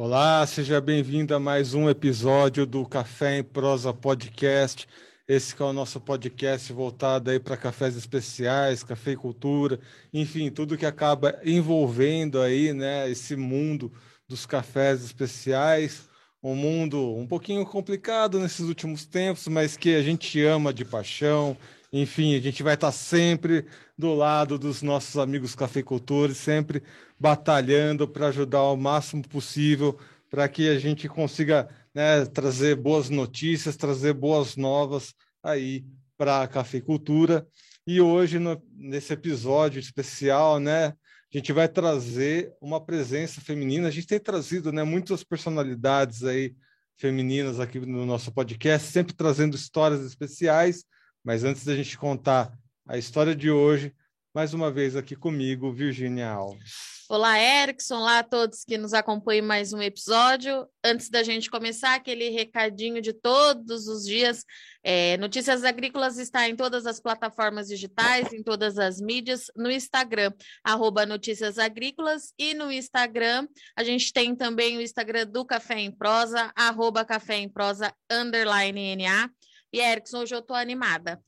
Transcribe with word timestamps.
Olá, 0.00 0.46
seja 0.46 0.80
bem-vindo 0.80 1.34
a 1.34 1.40
mais 1.40 1.74
um 1.74 1.90
episódio 1.90 2.64
do 2.64 2.86
Café 2.86 3.38
em 3.38 3.42
Prosa 3.42 3.92
Podcast. 3.92 4.86
Esse 5.26 5.56
que 5.56 5.60
é 5.60 5.64
o 5.64 5.72
nosso 5.72 6.00
podcast 6.00 6.72
voltado 6.72 7.32
aí 7.32 7.40
para 7.40 7.56
cafés 7.56 7.96
especiais, 7.96 8.84
cafeicultura, 8.84 9.80
enfim, 10.14 10.52
tudo 10.52 10.78
que 10.78 10.86
acaba 10.86 11.40
envolvendo 11.44 12.40
aí, 12.40 12.72
né, 12.72 13.10
esse 13.10 13.34
mundo 13.34 13.92
dos 14.28 14.46
cafés 14.46 15.02
especiais, 15.02 16.08
um 16.40 16.54
mundo 16.54 17.16
um 17.16 17.26
pouquinho 17.26 17.66
complicado 17.66 18.38
nesses 18.38 18.68
últimos 18.68 19.04
tempos, 19.04 19.48
mas 19.48 19.76
que 19.76 19.96
a 19.96 20.02
gente 20.02 20.40
ama 20.44 20.72
de 20.72 20.84
paixão. 20.84 21.56
Enfim, 21.92 22.36
a 22.36 22.40
gente 22.40 22.62
vai 22.62 22.74
estar 22.74 22.92
sempre 22.92 23.66
do 23.96 24.14
lado 24.14 24.58
dos 24.58 24.82
nossos 24.82 25.16
amigos 25.16 25.54
cafeicultores, 25.54 26.36
sempre 26.36 26.82
batalhando 27.18 28.06
para 28.06 28.28
ajudar 28.28 28.62
o 28.64 28.76
máximo 28.76 29.26
possível 29.26 29.98
para 30.30 30.48
que 30.48 30.68
a 30.68 30.78
gente 30.78 31.08
consiga 31.08 31.68
né, 31.94 32.24
trazer 32.26 32.76
boas 32.76 33.08
notícias, 33.08 33.76
trazer 33.76 34.12
boas 34.12 34.56
novas 34.56 35.14
aí 35.42 35.84
para 36.16 36.42
a 36.42 36.48
cafeicultura. 36.48 37.46
E 37.86 38.00
hoje, 38.00 38.38
no, 38.38 38.62
nesse 38.74 39.12
episódio 39.12 39.80
especial, 39.80 40.60
né, 40.60 40.88
a 40.88 40.94
gente 41.30 41.52
vai 41.52 41.68
trazer 41.68 42.52
uma 42.60 42.84
presença 42.84 43.40
feminina. 43.40 43.88
A 43.88 43.90
gente 43.90 44.06
tem 44.06 44.20
trazido 44.20 44.70
né, 44.72 44.82
muitas 44.82 45.24
personalidades 45.24 46.24
aí 46.24 46.54
femininas 46.98 47.60
aqui 47.60 47.78
no 47.80 48.04
nosso 48.04 48.32
podcast, 48.32 48.88
sempre 48.88 49.14
trazendo 49.14 49.56
histórias 49.56 50.02
especiais. 50.02 50.84
Mas 51.28 51.44
antes 51.44 51.62
da 51.62 51.76
gente 51.76 51.98
contar 51.98 52.50
a 52.88 52.96
história 52.96 53.36
de 53.36 53.50
hoje, 53.50 53.94
mais 54.34 54.54
uma 54.54 54.70
vez 54.72 54.96
aqui 54.96 55.14
comigo, 55.14 55.70
Virginia 55.70 56.30
Alves. 56.30 57.04
Olá, 57.06 57.38
Erickson, 57.38 57.96
olá 57.96 58.20
a 58.20 58.22
todos 58.22 58.64
que 58.64 58.78
nos 58.78 58.94
acompanham 58.94 59.44
mais 59.44 59.74
um 59.74 59.82
episódio. 59.82 60.66
Antes 60.82 61.10
da 61.10 61.22
gente 61.22 61.50
começar, 61.50 61.94
aquele 61.94 62.30
recadinho 62.30 63.02
de 63.02 63.12
todos 63.12 63.88
os 63.88 64.04
dias. 64.04 64.42
É, 64.82 65.18
Notícias 65.18 65.64
Agrícolas 65.64 66.16
está 66.16 66.48
em 66.48 66.56
todas 66.56 66.86
as 66.86 66.98
plataformas 66.98 67.68
digitais, 67.68 68.32
em 68.32 68.42
todas 68.42 68.78
as 68.78 68.98
mídias, 68.98 69.50
no 69.54 69.70
Instagram, 69.70 70.32
arroba 70.64 71.04
Notícias 71.04 71.58
Agrícolas, 71.58 72.32
e 72.38 72.54
no 72.54 72.72
Instagram, 72.72 73.46
a 73.76 73.84
gente 73.84 74.14
tem 74.14 74.34
também 74.34 74.78
o 74.78 74.80
Instagram 74.80 75.26
do 75.26 75.44
Café 75.44 75.78
em 75.78 75.90
Prosa, 75.90 76.50
arroba 76.56 77.04
Café 77.04 77.36
em 77.36 77.50
Prosa, 77.50 77.92
underline 78.10 78.96
NA. 78.96 79.30
E, 79.72 79.80
Erickson, 79.80 80.18
hoje 80.18 80.34
eu 80.34 80.40
estou 80.40 80.56
animada. 80.56 81.20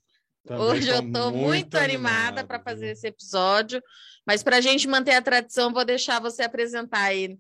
Também 0.47 0.63
Hoje 0.65 0.89
eu 0.89 1.03
estou 1.03 1.31
muito, 1.31 1.47
muito 1.47 1.75
animada 1.77 2.45
para 2.45 2.61
fazer 2.61 2.89
esse 2.93 3.07
episódio, 3.07 3.83
mas 4.27 4.43
para 4.43 4.57
a 4.57 4.61
gente 4.61 4.89
manter 4.89 5.13
a 5.13 5.23
tradição, 5.23 5.73
vou 5.73 5.85
deixar 5.85 6.21
você 6.21 6.43
apresentar 6.43 7.03
aí 7.03 7.39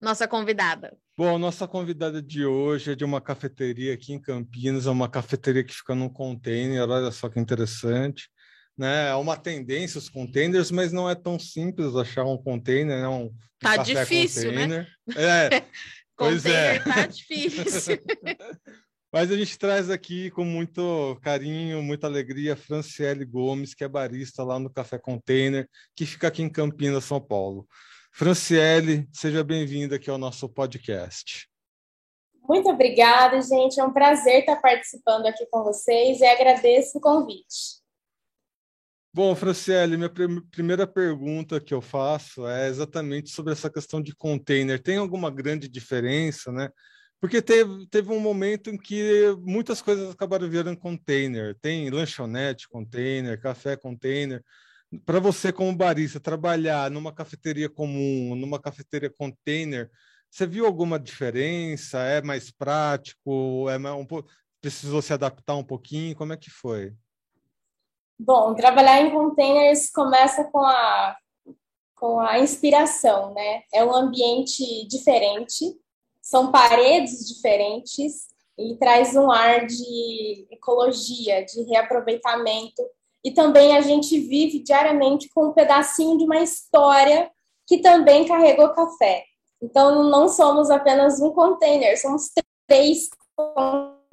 nossa 0.00 0.26
convidada. 0.26 0.96
Bom, 1.16 1.36
nossa 1.36 1.66
convidada 1.66 2.22
de 2.22 2.46
hoje 2.46 2.92
é 2.92 2.94
de 2.94 3.04
uma 3.04 3.20
cafeteria 3.20 3.92
aqui 3.92 4.12
em 4.12 4.20
Campinas, 4.20 4.86
é 4.86 4.90
uma 4.90 5.08
cafeteria 5.08 5.64
que 5.64 5.74
fica 5.74 5.94
num 5.94 6.08
container, 6.08 6.88
olha 6.88 7.10
só 7.10 7.28
que 7.28 7.38
interessante. 7.38 8.30
Né? 8.76 9.08
É 9.08 9.14
uma 9.14 9.36
tendência 9.36 9.98
os 9.98 10.08
containers, 10.08 10.70
mas 10.70 10.92
não 10.92 11.10
é 11.10 11.14
tão 11.14 11.36
simples 11.36 11.96
achar 11.96 12.24
um 12.24 12.40
container, 12.40 13.00
né? 13.00 13.08
Um 13.08 13.34
tá 13.58 13.76
difícil, 13.78 14.52
né? 14.52 14.62
container. 14.62 14.88
né? 15.08 15.16
É, 15.16 15.64
pois 16.16 16.46
é. 16.46 16.78
tá 16.78 17.06
difícil. 17.06 17.98
Mas 19.10 19.30
a 19.30 19.36
gente 19.36 19.58
traz 19.58 19.88
aqui 19.88 20.30
com 20.30 20.44
muito 20.44 21.18
carinho, 21.22 21.82
muita 21.82 22.06
alegria, 22.06 22.54
Franciele 22.54 23.24
Gomes, 23.24 23.72
que 23.72 23.82
é 23.82 23.88
barista 23.88 24.44
lá 24.44 24.58
no 24.58 24.70
Café 24.70 24.98
Container, 24.98 25.66
que 25.96 26.04
fica 26.04 26.28
aqui 26.28 26.42
em 26.42 26.50
Campinas, 26.50 27.04
São 27.04 27.18
Paulo. 27.18 27.66
Franciele, 28.12 29.08
seja 29.10 29.42
bem-vinda 29.42 29.96
aqui 29.96 30.10
ao 30.10 30.18
nosso 30.18 30.46
podcast. 30.46 31.48
Muito 32.46 32.68
obrigada, 32.68 33.40
gente. 33.40 33.80
É 33.80 33.84
um 33.84 33.92
prazer 33.92 34.40
estar 34.40 34.56
participando 34.56 35.26
aqui 35.26 35.46
com 35.50 35.64
vocês 35.64 36.20
e 36.20 36.26
agradeço 36.26 36.98
o 36.98 37.00
convite. 37.00 37.78
Bom, 39.12 39.34
Franciele, 39.34 39.96
minha 39.96 40.12
primeira 40.50 40.86
pergunta 40.86 41.60
que 41.60 41.72
eu 41.72 41.80
faço 41.80 42.46
é 42.46 42.68
exatamente 42.68 43.30
sobre 43.30 43.54
essa 43.54 43.70
questão 43.70 44.02
de 44.02 44.14
container. 44.14 44.82
Tem 44.82 44.98
alguma 44.98 45.30
grande 45.30 45.66
diferença, 45.66 46.52
né? 46.52 46.68
Porque 47.20 47.42
teve, 47.42 47.86
teve 47.88 48.12
um 48.12 48.20
momento 48.20 48.70
em 48.70 48.78
que 48.78 49.36
muitas 49.40 49.82
coisas 49.82 50.10
acabaram 50.10 50.48
virando 50.48 50.78
container. 50.78 51.56
Tem 51.60 51.90
lanchonete 51.90 52.68
container, 52.68 53.40
café 53.40 53.76
container. 53.76 54.44
Para 55.04 55.18
você, 55.18 55.52
como 55.52 55.76
barista, 55.76 56.20
trabalhar 56.20 56.90
numa 56.90 57.12
cafeteria 57.12 57.68
comum, 57.68 58.34
numa 58.36 58.60
cafeteria 58.60 59.10
container, 59.10 59.90
você 60.30 60.46
viu 60.46 60.64
alguma 60.64 60.98
diferença? 60.98 61.98
É 61.98 62.22
mais 62.22 62.50
prático? 62.50 63.68
É 63.68 63.78
mais, 63.78 63.96
um, 63.96 64.06
precisou 64.60 65.02
se 65.02 65.12
adaptar 65.12 65.56
um 65.56 65.64
pouquinho? 65.64 66.16
Como 66.16 66.32
é 66.32 66.36
que 66.36 66.50
foi? 66.50 66.94
Bom, 68.18 68.54
trabalhar 68.54 69.00
em 69.00 69.10
containers 69.10 69.90
começa 69.90 70.44
com 70.44 70.60
a, 70.60 71.16
com 71.94 72.20
a 72.20 72.38
inspiração, 72.38 73.34
né? 73.34 73.62
É 73.72 73.84
um 73.84 73.94
ambiente 73.94 74.86
diferente, 74.88 75.64
são 76.28 76.52
paredes 76.52 77.26
diferentes 77.26 78.26
e 78.58 78.76
traz 78.76 79.16
um 79.16 79.30
ar 79.30 79.64
de 79.64 80.46
ecologia, 80.50 81.42
de 81.42 81.62
reaproveitamento. 81.62 82.82
E 83.24 83.30
também 83.30 83.74
a 83.74 83.80
gente 83.80 84.20
vive 84.20 84.58
diariamente 84.58 85.30
com 85.34 85.46
um 85.46 85.52
pedacinho 85.54 86.18
de 86.18 86.24
uma 86.24 86.40
história 86.40 87.30
que 87.66 87.78
também 87.78 88.28
carregou 88.28 88.74
café. 88.74 89.24
Então, 89.62 90.10
não 90.10 90.28
somos 90.28 90.68
apenas 90.70 91.18
um 91.18 91.32
container, 91.32 91.98
somos 91.98 92.30
três 92.66 93.08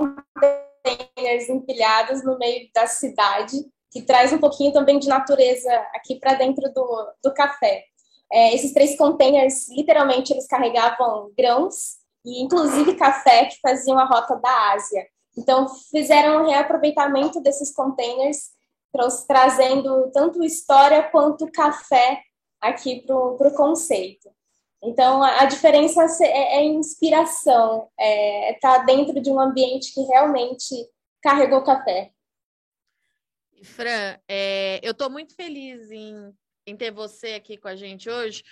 containers 0.02 1.50
empilhados 1.50 2.24
no 2.24 2.38
meio 2.38 2.70
da 2.74 2.88
cidade, 2.88 3.58
que 3.92 4.04
traz 4.04 4.32
um 4.32 4.40
pouquinho 4.40 4.72
também 4.72 5.00
de 5.00 5.10
natureza 5.10 5.70
aqui 5.94 6.18
para 6.18 6.36
dentro 6.36 6.72
do, 6.74 7.14
do 7.22 7.34
café. 7.34 7.84
É, 8.32 8.56
esses 8.56 8.74
três 8.74 8.98
containers, 8.98 9.68
literalmente, 9.70 10.32
eles 10.32 10.48
carregavam 10.48 11.30
grãos 11.38 12.05
e 12.26 12.42
inclusive 12.42 12.96
café 12.96 13.46
que 13.46 13.60
faziam 13.62 14.00
a 14.00 14.06
rota 14.06 14.36
da 14.36 14.74
Ásia. 14.74 15.08
Então, 15.38 15.68
fizeram 15.92 16.42
um 16.42 16.48
reaproveitamento 16.48 17.42
desses 17.42 17.74
containers, 17.74 18.50
trazendo 19.28 20.10
tanto 20.12 20.44
história 20.44 21.04
quanto 21.04 21.52
café 21.52 22.22
aqui 22.62 23.02
para 23.06 23.16
o 23.16 23.54
conceito. 23.56 24.30
Então, 24.82 25.22
a, 25.24 25.46
diferença 25.46 26.06
é, 26.24 26.58
é 26.58 26.64
inspiração, 26.64 27.90
é 28.00 28.54
estar 28.54 28.80
tá 28.80 28.86
dentro 28.86 29.20
de 29.20 29.30
um 29.32 29.40
ambiente 29.40 29.94
que 29.94 30.02
realmente 30.02 30.74
carregou 31.22 31.64
café. 31.64 32.12
Fran, 33.64 34.18
é, 34.28 34.80
eu 34.84 34.92
estou 34.92 35.10
muito 35.10 35.36
feliz 35.36 35.90
em, 35.90 36.32
em 36.68 36.78
ter 36.78 36.92
você 36.92 37.34
aqui 37.34 37.58
com 37.58 37.68
a 37.68 37.76
gente 37.76 38.10
hoje, 38.10 38.44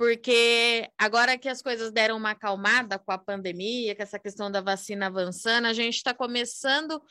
porque 0.00 0.90
agora 0.96 1.36
que 1.36 1.46
as 1.46 1.60
coisas 1.60 1.92
deram 1.92 2.16
uma 2.16 2.30
acalmada 2.30 2.98
com 2.98 3.12
a 3.12 3.18
pandemia, 3.18 3.94
com 3.94 4.02
essa 4.02 4.18
questão 4.18 4.50
da 4.50 4.62
vacina 4.62 5.08
avançando, 5.08 5.66
a 5.66 5.74
gente 5.74 5.96
está 5.96 6.14
começando 6.14 7.02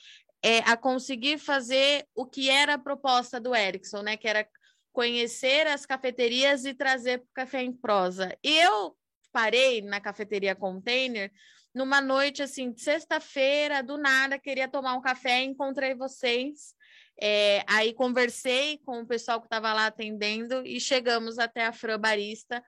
é, 0.42 0.58
a 0.62 0.76
conseguir 0.76 1.38
fazer 1.38 2.08
o 2.16 2.26
que 2.26 2.50
era 2.50 2.74
a 2.74 2.80
proposta 2.80 3.40
do 3.40 3.54
Erickson, 3.54 4.02
né? 4.02 4.18
Que 4.18 4.28
era 4.28 4.44
conhecer 4.92 5.68
as 5.68 5.86
cafeterias 5.86 6.66
e 6.66 6.74
trazer 6.74 7.20
para 7.20 7.26
o 7.26 7.34
café 7.36 7.62
em 7.62 7.72
prosa. 7.72 8.36
E 8.44 8.58
eu 8.58 8.98
parei 9.32 9.84
na 9.84 10.02
cafeteria 10.02 10.56
Container 10.56 11.32
numa 11.80 12.02
noite 12.02 12.44
assim, 12.44 12.74
de 12.74 12.82
sexta-feira, 12.82 13.82
do 13.82 13.98
nada, 13.98 14.38
queria 14.38 14.68
tomar 14.68 14.96
um 14.96 15.02
café, 15.02 15.44
encontrei 15.44 15.96
vocês. 15.96 16.76
É, 17.22 17.64
aí 17.66 17.94
conversei 17.94 18.80
com 18.80 19.00
o 19.00 19.08
pessoal 19.08 19.40
que 19.40 19.46
estava 19.46 19.72
lá 19.72 19.86
atendendo 19.86 20.62
e 20.66 20.78
chegamos 20.78 21.40
até 21.40 21.66
a 21.66 21.72
Fran 21.72 21.98
Barista. 21.98 22.62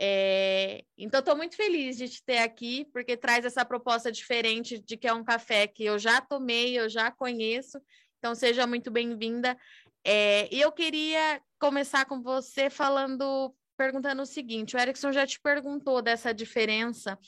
É, 0.00 0.82
então, 0.96 1.20
estou 1.20 1.36
muito 1.36 1.56
feliz 1.56 1.98
de 1.98 2.08
te 2.08 2.24
ter 2.24 2.38
aqui, 2.38 2.86
porque 2.90 3.18
traz 3.18 3.44
essa 3.44 3.66
proposta 3.66 4.10
diferente 4.10 4.78
de 4.78 4.96
que 4.96 5.06
é 5.06 5.12
um 5.12 5.22
café 5.22 5.66
que 5.66 5.84
eu 5.84 5.98
já 5.98 6.22
tomei, 6.22 6.78
eu 6.78 6.88
já 6.88 7.10
conheço. 7.10 7.78
Então, 8.18 8.34
seja 8.34 8.66
muito 8.66 8.90
bem-vinda. 8.90 9.58
É, 10.02 10.48
e 10.50 10.58
eu 10.58 10.72
queria 10.72 11.38
começar 11.58 12.06
com 12.06 12.22
você 12.22 12.70
falando, 12.70 13.54
perguntando 13.76 14.22
o 14.22 14.26
seguinte: 14.26 14.74
o 14.74 14.78
Erickson 14.78 15.12
já 15.12 15.26
te 15.26 15.38
perguntou 15.38 16.00
dessa 16.00 16.32
diferença 16.32 17.18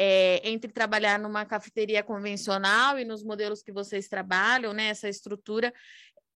é, 0.00 0.40
entre 0.48 0.70
trabalhar 0.70 1.18
numa 1.18 1.44
cafeteria 1.44 2.04
convencional 2.04 3.00
e 3.00 3.04
nos 3.04 3.24
modelos 3.24 3.64
que 3.64 3.72
vocês 3.72 4.06
trabalham, 4.06 4.72
né? 4.72 4.90
Essa 4.90 5.08
estrutura. 5.08 5.74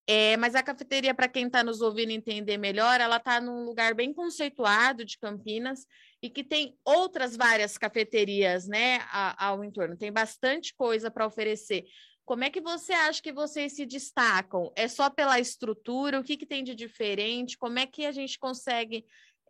É, 0.04 0.36
mas 0.36 0.56
a 0.56 0.64
cafeteria, 0.64 1.14
para 1.14 1.28
quem 1.28 1.46
está 1.46 1.62
nos 1.62 1.80
ouvindo 1.80 2.10
entender 2.10 2.58
melhor, 2.58 3.00
ela 3.00 3.18
está 3.18 3.40
num 3.40 3.64
lugar 3.64 3.94
bem 3.94 4.12
conceituado 4.12 5.04
de 5.04 5.16
Campinas 5.16 5.86
e 6.20 6.28
que 6.28 6.42
tem 6.42 6.76
outras 6.84 7.36
várias 7.36 7.78
cafeterias 7.78 8.66
né, 8.66 8.98
ao 9.38 9.62
entorno. 9.62 9.96
Tem 9.96 10.10
bastante 10.10 10.74
coisa 10.74 11.08
para 11.08 11.24
oferecer. 11.24 11.84
Como 12.24 12.42
é 12.42 12.50
que 12.50 12.60
você 12.60 12.92
acha 12.92 13.22
que 13.22 13.32
vocês 13.32 13.76
se 13.76 13.86
destacam? 13.86 14.72
É 14.74 14.88
só 14.88 15.08
pela 15.08 15.38
estrutura? 15.38 16.18
O 16.18 16.24
que, 16.24 16.36
que 16.36 16.46
tem 16.46 16.64
de 16.64 16.74
diferente? 16.74 17.56
Como 17.56 17.78
é 17.78 17.86
que 17.86 18.04
a 18.04 18.12
gente 18.12 18.40
consegue 18.40 19.04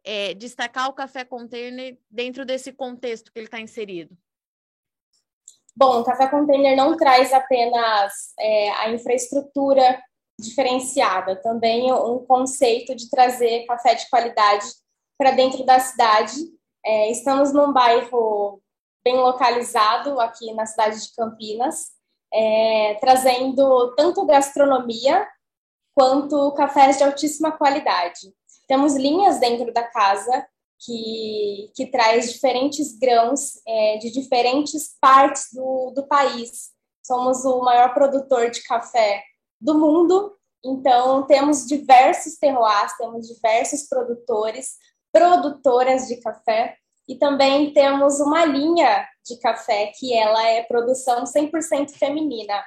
é, 0.05 0.35
destacar 0.35 0.89
o 0.89 0.93
café 0.93 1.25
container 1.25 1.99
dentro 2.11 2.45
desse 2.45 2.73
contexto 2.73 3.33
que 3.33 3.39
ele 3.39 3.47
está 3.47 3.61
inserido? 3.61 4.17
Bom, 5.75 6.01
o 6.01 6.05
café 6.05 6.29
container 6.29 6.77
não 6.77 6.97
traz 6.97 7.33
apenas 7.33 8.35
é, 8.39 8.71
a 8.73 8.91
infraestrutura 8.91 10.03
diferenciada, 10.39 11.37
também 11.37 11.93
um 11.93 12.25
conceito 12.27 12.95
de 12.95 13.09
trazer 13.09 13.65
café 13.67 13.95
de 13.95 14.09
qualidade 14.11 14.67
para 15.17 15.31
dentro 15.31 15.65
da 15.65 15.79
cidade. 15.79 16.35
É, 16.85 17.11
estamos 17.11 17.53
num 17.53 17.73
bairro 17.73 18.61
bem 19.05 19.17
localizado 19.17 20.21
aqui 20.21 20.53
na 20.53 20.67
cidade 20.67 21.01
de 21.01 21.15
Campinas, 21.15 21.91
é, 22.33 22.97
trazendo 23.01 23.95
tanto 23.95 24.27
gastronomia 24.27 25.27
quanto 25.95 26.53
cafés 26.53 26.99
de 26.99 27.05
altíssima 27.05 27.53
qualidade. 27.53 28.33
Temos 28.73 28.95
linhas 28.95 29.39
dentro 29.39 29.71
da 29.71 29.83
casa 29.83 30.47
que, 30.81 31.71
que 31.75 31.89
traz 31.89 32.33
diferentes 32.33 32.99
grãos 32.99 33.61
é, 33.69 33.99
de 33.99 34.11
diferentes 34.11 34.97
partes 34.99 35.49
do, 35.53 35.93
do 35.95 36.07
país. 36.07 36.71
Somos 37.07 37.45
o 37.45 37.61
maior 37.61 37.93
produtor 37.93 38.51
de 38.51 38.63
café 38.63 39.23
do 39.61 39.79
mundo, 39.79 40.35
então 40.65 41.27
temos 41.27 41.67
diversos 41.67 42.39
terroirs, 42.39 42.97
temos 42.97 43.29
diversos 43.29 43.83
produtores, 43.91 44.79
produtoras 45.13 46.09
de 46.09 46.17
café, 46.23 46.75
e 47.07 47.17
também 47.17 47.75
temos 47.75 48.21
uma 48.21 48.47
linha 48.47 49.07
de 49.23 49.39
café 49.39 49.93
que 49.99 50.15
ela 50.15 50.49
é 50.49 50.63
produção 50.63 51.25
100% 51.25 51.91
feminina. 51.91 52.65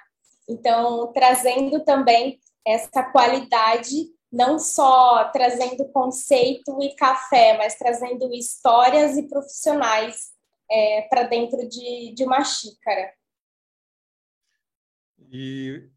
Então, 0.48 1.12
trazendo 1.13 1.84
também 1.84 2.40
essa 2.63 3.02
qualidade, 3.12 4.13
não 4.31 4.60
só 4.60 5.30
trazendo 5.31 5.88
conceito 5.89 6.77
e 6.81 6.95
café, 6.95 7.57
mas 7.57 7.75
trazendo 7.75 8.33
histórias 8.33 9.18
e 9.18 9.27
profissionais 9.27 10.33
é, 10.69 11.04
para 11.04 11.24
dentro 11.24 11.68
de, 11.68 12.13
de 12.13 12.24
uma 12.24 12.44
xícara. 12.44 13.13
E 15.31 15.89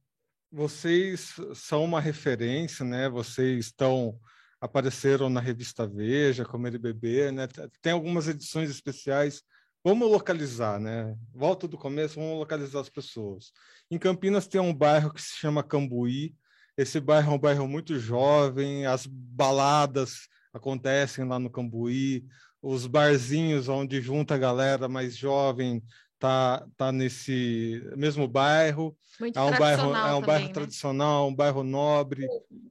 vocês 0.51 1.35
são 1.55 1.85
uma 1.85 2.01
referência, 2.01 2.85
né? 2.85 3.09
Vocês 3.09 3.67
estão 3.67 4.19
apareceram 4.61 5.29
na 5.29 5.41
revista 5.41 5.87
Veja, 5.87 6.45
Comer 6.45 6.75
e 6.75 6.79
Beber, 6.79 7.33
né? 7.33 7.47
Tem 7.81 7.93
algumas 7.93 8.29
edições 8.29 8.71
especiais. 8.71 9.43
Vamos 9.85 10.11
localizar, 10.11 10.81
né? 10.81 11.17
Volta 11.33 11.69
do 11.69 11.79
começo, 11.79 12.17
vamos 12.17 12.39
localizar 12.39 12.81
as 12.81 12.89
pessoas. 12.89 13.53
Em 13.91 13.99
Campinas 13.99 14.49
tem 14.49 14.61
um 14.61 14.75
bairro 14.75 15.13
que 15.13 15.23
se 15.23 15.37
chama 15.37 15.63
Cambuí. 15.63 16.35
Esse 16.79 17.01
bairro 17.01 17.33
é 17.33 17.35
um 17.35 17.39
bairro 17.39 17.67
muito 17.67 17.99
jovem, 17.99 18.87
as 18.87 19.05
baladas 19.05 20.29
acontecem 20.55 21.25
lá 21.25 21.37
no 21.37 21.51
Cambuí, 21.51 22.25
os 22.63 22.87
barzinhos 22.87 23.69
onde 23.69 24.01
junta 24.01 24.37
a 24.37 24.39
galera 24.39 24.89
mais 24.89 25.17
jovem 25.17 25.83
tá 26.21 26.65
tá 26.77 26.93
nesse 26.93 27.83
mesmo 27.97 28.29
bairro. 28.29 28.97
Muito 29.19 29.37
é 29.37 29.43
um 29.43 29.59
bairro 29.59 29.83
é 29.83 29.87
um 29.87 29.93
também, 29.93 30.27
bairro 30.27 30.47
né? 30.47 30.53
tradicional, 30.53 31.29
um 31.29 31.35
bairro 31.35 31.65
nobre, 31.65 32.25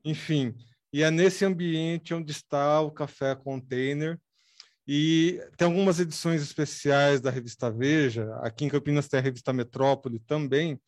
enfim. 0.06 0.56
E 0.94 1.03
é 1.03 1.12
nesse 1.12 1.44
ambiente 1.44 2.13
onde 2.13 2.31
está 2.31 2.80
o 2.80 2.92
Café 2.92 3.36
Container. 3.36 4.18
E 4.88 5.42
tem 5.57 5.68
algumas 5.68 6.00
edições 6.00 6.42
especiais 6.42 7.19
da 7.19 7.30
revista 7.30 7.69
Veja. 7.69 8.33
Aqui 8.38 8.63
em 8.63 8.69
Campinas 8.69 9.10
tem 9.10 9.19
a 9.19 9.24
revista 9.24 9.51
Metrópole 9.51 10.18
também. 10.19 10.80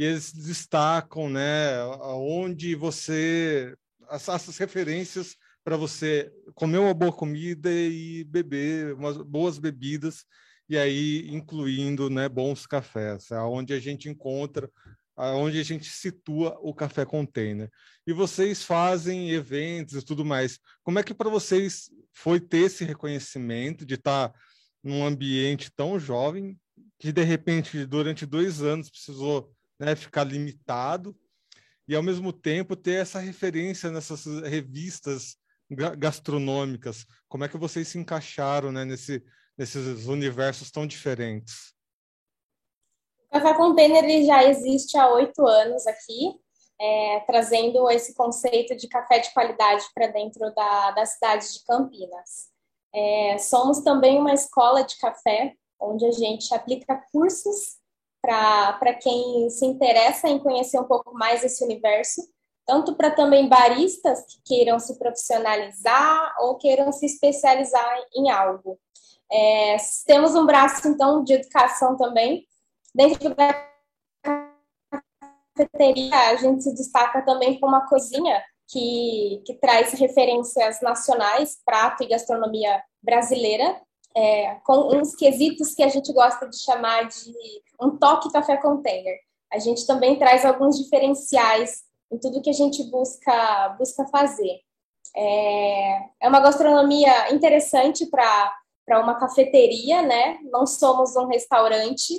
E 0.00 0.04
eles 0.04 0.32
destacam, 0.32 1.28
né, 1.28 1.84
onde 2.14 2.74
você 2.74 3.76
essas 4.08 4.56
referências 4.56 5.36
para 5.62 5.76
você 5.76 6.32
comer 6.54 6.78
uma 6.78 6.94
boa 6.94 7.12
comida 7.12 7.70
e 7.70 8.24
beber 8.24 8.94
umas 8.94 9.18
boas 9.18 9.58
bebidas 9.58 10.24
e 10.70 10.78
aí 10.78 11.28
incluindo, 11.28 12.08
né, 12.08 12.30
bons 12.30 12.66
cafés, 12.66 13.30
aonde 13.30 13.74
a 13.74 13.78
gente 13.78 14.08
encontra 14.08 14.70
onde 15.14 15.60
a 15.60 15.62
gente 15.62 15.90
situa 15.90 16.58
o 16.62 16.72
café 16.72 17.04
container. 17.04 17.70
E 18.06 18.14
vocês 18.14 18.62
fazem 18.62 19.32
eventos 19.32 19.96
e 19.96 20.02
tudo 20.02 20.24
mais. 20.24 20.58
Como 20.82 20.98
é 20.98 21.02
que 21.02 21.12
para 21.12 21.28
vocês 21.28 21.90
foi 22.10 22.40
ter 22.40 22.60
esse 22.60 22.86
reconhecimento 22.86 23.84
de 23.84 23.96
estar 23.96 24.32
num 24.82 25.04
ambiente 25.04 25.70
tão 25.70 26.00
jovem 26.00 26.58
que 26.98 27.12
de 27.12 27.22
repente 27.22 27.84
durante 27.84 28.24
dois 28.24 28.62
anos 28.62 28.88
precisou 28.88 29.54
né, 29.80 29.96
ficar 29.96 30.24
limitado 30.24 31.16
e 31.88 31.96
ao 31.96 32.02
mesmo 32.02 32.32
tempo 32.32 32.76
ter 32.76 33.00
essa 33.00 33.18
referência 33.18 33.90
nessas 33.90 34.24
revistas 34.42 35.36
gastronômicas? 35.98 37.06
Como 37.28 37.44
é 37.44 37.48
que 37.48 37.56
vocês 37.56 37.88
se 37.88 37.98
encaixaram 37.98 38.70
né, 38.70 38.84
nesse, 38.84 39.24
nesses 39.56 40.06
universos 40.06 40.70
tão 40.70 40.86
diferentes? 40.86 41.72
O 43.28 43.32
Café 43.32 43.54
Container 43.54 44.04
ele 44.04 44.26
já 44.26 44.44
existe 44.44 44.98
há 44.98 45.08
oito 45.14 45.46
anos 45.46 45.86
aqui, 45.86 46.34
é, 46.80 47.20
trazendo 47.26 47.88
esse 47.90 48.14
conceito 48.14 48.76
de 48.76 48.88
café 48.88 49.20
de 49.20 49.32
qualidade 49.32 49.84
para 49.94 50.08
dentro 50.08 50.52
da, 50.54 50.90
da 50.90 51.06
cidade 51.06 51.52
de 51.52 51.64
Campinas. 51.64 52.50
É, 52.92 53.38
somos 53.38 53.80
também 53.80 54.18
uma 54.18 54.34
escola 54.34 54.82
de 54.82 54.96
café, 54.98 55.54
onde 55.80 56.04
a 56.04 56.10
gente 56.10 56.52
aplica 56.52 57.02
cursos 57.12 57.79
para 58.20 58.94
quem 59.00 59.48
se 59.50 59.64
interessa 59.64 60.28
em 60.28 60.38
conhecer 60.38 60.78
um 60.78 60.84
pouco 60.84 61.14
mais 61.14 61.42
esse 61.42 61.64
universo, 61.64 62.22
tanto 62.66 62.94
para 62.94 63.10
também 63.10 63.48
baristas 63.48 64.20
que 64.26 64.40
queiram 64.44 64.78
se 64.78 64.98
profissionalizar 64.98 66.34
ou 66.40 66.56
queiram 66.56 66.92
se 66.92 67.06
especializar 67.06 67.98
em 68.14 68.30
algo. 68.30 68.78
É, 69.32 69.76
temos 70.06 70.34
um 70.34 70.44
braço, 70.44 70.86
então, 70.88 71.22
de 71.24 71.34
educação 71.34 71.96
também, 71.96 72.46
Dentro 72.94 73.34
da 73.34 73.68
cafeteria, 75.56 76.30
a 76.30 76.36
gente 76.36 76.62
se 76.62 76.74
destaca 76.74 77.22
também 77.22 77.58
com 77.60 77.66
uma 77.66 77.88
cozinha 77.88 78.42
que, 78.68 79.42
que 79.46 79.54
traz 79.54 79.92
referências 79.92 80.80
nacionais, 80.80 81.58
prato 81.64 82.02
e 82.02 82.08
gastronomia 82.08 82.82
brasileira, 83.02 83.80
é, 84.16 84.56
com 84.64 84.94
uns 84.96 85.14
quesitos 85.14 85.74
que 85.74 85.82
a 85.82 85.88
gente 85.88 86.12
gosta 86.12 86.48
de 86.48 86.58
chamar 86.58 87.08
de 87.08 87.32
um 87.80 87.96
toque 87.96 88.32
café 88.32 88.56
container. 88.56 89.18
A 89.52 89.58
gente 89.58 89.86
também 89.86 90.18
traz 90.18 90.44
alguns 90.44 90.78
diferenciais 90.78 91.82
em 92.10 92.18
tudo 92.18 92.42
que 92.42 92.50
a 92.50 92.54
gente 92.54 92.82
busca, 92.90 93.68
busca 93.78 94.06
fazer. 94.06 94.60
É, 95.16 95.98
é 96.20 96.28
uma 96.28 96.40
gastronomia 96.40 97.32
interessante 97.32 98.06
para 98.06 99.00
uma 99.00 99.18
cafeteria, 99.18 100.02
né? 100.02 100.38
Não 100.50 100.66
somos 100.66 101.16
um 101.16 101.26
restaurante, 101.26 102.14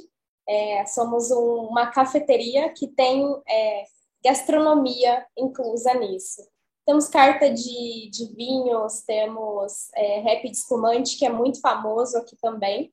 é, 0.47 0.85
somos 0.85 1.31
um, 1.31 1.67
uma 1.69 1.87
cafeteria 1.87 2.69
que 2.69 2.87
tem 2.87 3.23
é, 3.47 3.83
gastronomia 4.23 5.25
inclusa 5.37 5.93
nisso. 5.93 6.41
Temos 6.85 7.07
carta 7.07 7.49
de, 7.49 8.09
de 8.11 8.33
vinhos, 8.35 9.01
temos 9.01 9.89
é, 9.95 10.19
rap 10.21 10.43
de 10.43 10.57
espumante, 10.57 11.17
que 11.17 11.25
é 11.25 11.29
muito 11.29 11.61
famoso 11.61 12.17
aqui 12.17 12.35
também. 12.41 12.91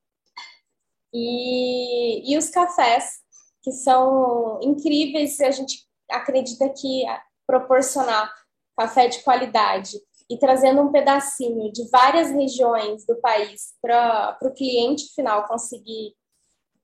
E, 1.12 2.32
e 2.32 2.36
os 2.36 2.50
cafés, 2.50 3.20
que 3.62 3.72
são 3.72 4.60
incríveis, 4.62 5.40
a 5.40 5.50
gente 5.50 5.86
acredita 6.10 6.68
que 6.68 7.04
proporcionar 7.46 8.30
café 8.76 9.08
de 9.08 9.22
qualidade 9.22 9.98
e 10.30 10.38
trazendo 10.38 10.82
um 10.82 10.92
pedacinho 10.92 11.72
de 11.72 11.88
várias 11.88 12.30
regiões 12.30 13.06
do 13.06 13.16
país 13.16 13.74
para 13.80 14.38
o 14.42 14.52
cliente 14.52 15.12
final 15.14 15.48
conseguir 15.48 16.14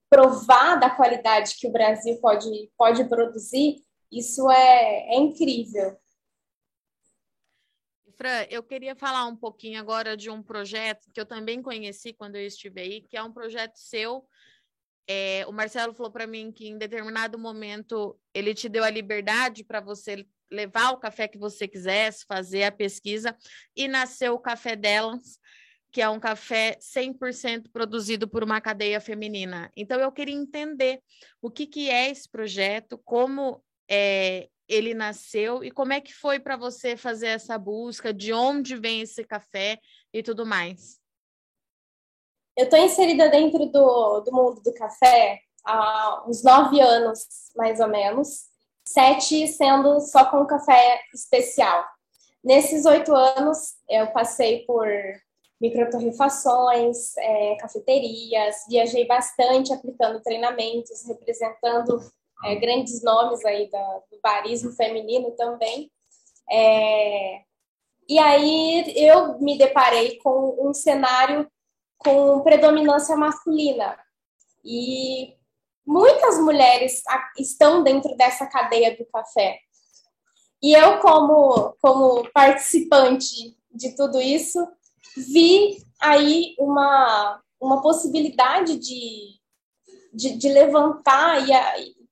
provar 0.09 0.77
da 0.77 0.89
qualidade 0.89 1.57
que 1.59 1.67
o 1.67 1.73
Brasil 1.73 2.19
pode, 2.21 2.49
pode 2.79 3.05
produzir, 3.05 3.83
isso 4.11 4.51
é, 4.51 5.15
é 5.15 5.17
incrível. 5.19 5.97
Fran, 8.17 8.47
eu 8.51 8.63
queria 8.63 8.95
falar 8.95 9.27
um 9.27 9.37
pouquinho 9.37 9.81
agora 9.81 10.17
de 10.17 10.31
um 10.31 10.43
projeto 10.43 11.11
que 11.13 11.21
eu 11.21 11.27
também 11.27 11.63
conheci 11.63 12.13
quando 12.13 12.37
eu 12.37 12.47
estive 12.47 12.81
aí, 12.81 13.01
que 13.03 13.17
é 13.17 13.23
um 13.23 13.33
projeto 13.33 13.77
seu. 13.77 14.27
É, 15.07 15.45
o 15.47 15.53
Marcelo 15.53 15.93
falou 15.93 16.11
para 16.11 16.27
mim 16.27 16.51
que 16.51 16.69
em 16.69 16.79
determinado 16.79 17.39
momento 17.39 18.19
ele 18.33 18.55
te 18.55 18.69
deu 18.69 18.83
a 18.83 18.91
liberdade 18.91 19.63
para 19.63 19.81
você 19.81 20.27
levar 20.51 20.93
o 20.93 20.99
café 20.99 21.29
que 21.29 21.39
você 21.39 21.67
quisesse, 21.69 22.25
fazer 22.27 22.65
a 22.65 22.73
pesquisa, 22.73 23.37
e 23.77 23.89
nasceu 23.89 24.35
o 24.35 24.39
Café 24.39 24.77
Delas, 24.77 25.39
que 25.91 26.01
é 26.01 26.09
um 26.09 26.21
café 26.21 26.77
100% 26.81 27.71
produzido 27.73 28.29
por 28.29 28.43
uma 28.43 28.61
cadeia 28.61 29.01
feminina. 29.01 29.71
Então, 29.77 30.01
eu 30.01 30.11
queria 30.11 30.35
entender 30.35 31.01
o 31.41 31.51
que, 31.51 31.67
que 31.67 31.91
é 31.91 32.11
esse 32.11 32.29
projeto, 32.29 32.99
como 32.99 33.63
é, 33.89 34.49
ele 34.69 34.95
nasceu 34.95 35.63
e 35.63 35.71
como 35.71 35.93
é 35.93 36.01
que 36.01 36.15
foi 36.15 36.39
para 36.41 36.57
você 36.57 36.97
fazer 36.97 37.29
essa 37.29 37.59
busca, 37.59 38.13
de 38.13 38.33
onde 38.33 38.77
vem 38.77 39.01
esse 39.01 39.25
café 39.25 39.79
e 40.13 40.23
tudo 40.23 40.47
mais. 40.47 40.99
Eu 42.57 42.65
estou 42.65 42.79
inserida 42.79 43.29
dentro 43.29 43.67
do, 43.67 44.21
do 44.21 44.33
mundo 44.33 44.61
do 44.63 44.73
café 44.75 45.41
há 45.65 46.25
uns 46.27 46.43
nove 46.43 46.81
anos, 46.81 47.27
mais 47.57 47.81
ou 47.81 47.89
menos, 47.89 48.45
sete 48.87 49.49
sendo 49.49 50.01
só 50.01 50.31
com 50.31 50.47
café 50.47 51.01
especial. 51.13 51.85
Nesses 52.43 52.85
oito 52.85 53.15
anos, 53.15 53.75
eu 53.89 54.07
passei 54.13 54.65
por 54.67 54.87
microtorrefações, 55.61 57.17
é, 57.17 57.57
cafeterias, 57.57 58.57
viajei 58.69 59.07
bastante 59.07 59.73
aplicando 59.73 60.23
treinamentos, 60.23 61.07
representando 61.07 62.01
é, 62.45 62.55
grandes 62.57 63.03
nomes 63.03 63.45
aí 63.45 63.71
da, 63.71 64.03
do 64.11 64.21
barismo 64.23 64.73
feminino 64.73 65.31
também. 65.33 65.91
É, 66.51 67.43
e 68.09 68.19
aí 68.19 68.85
eu 68.97 69.39
me 69.41 69.57
deparei 69.57 70.19
com 70.19 70.57
um 70.61 70.75
cenário 70.75 71.51
com 71.99 72.43
predominância 72.43 73.17
masculina. 73.17 73.99
E 74.63 75.35
muitas 75.87 76.39
mulheres 76.39 77.03
estão 77.39 77.83
dentro 77.83 78.15
dessa 78.17 78.47
cadeia 78.47 78.97
do 78.97 79.07
café. 79.07 79.59
E 80.63 80.73
eu, 80.73 80.99
como, 81.01 81.77
como 81.81 82.31
participante 82.33 83.57
de 83.71 83.95
tudo 83.97 84.21
isso, 84.21 84.67
vi 85.17 85.83
aí 86.01 86.55
uma, 86.59 87.41
uma 87.61 87.83
possibilidade 87.83 88.79
de, 88.79 89.39
de, 90.13 90.37
de 90.37 90.49
levantar 90.49 91.47
e, 91.47 92.04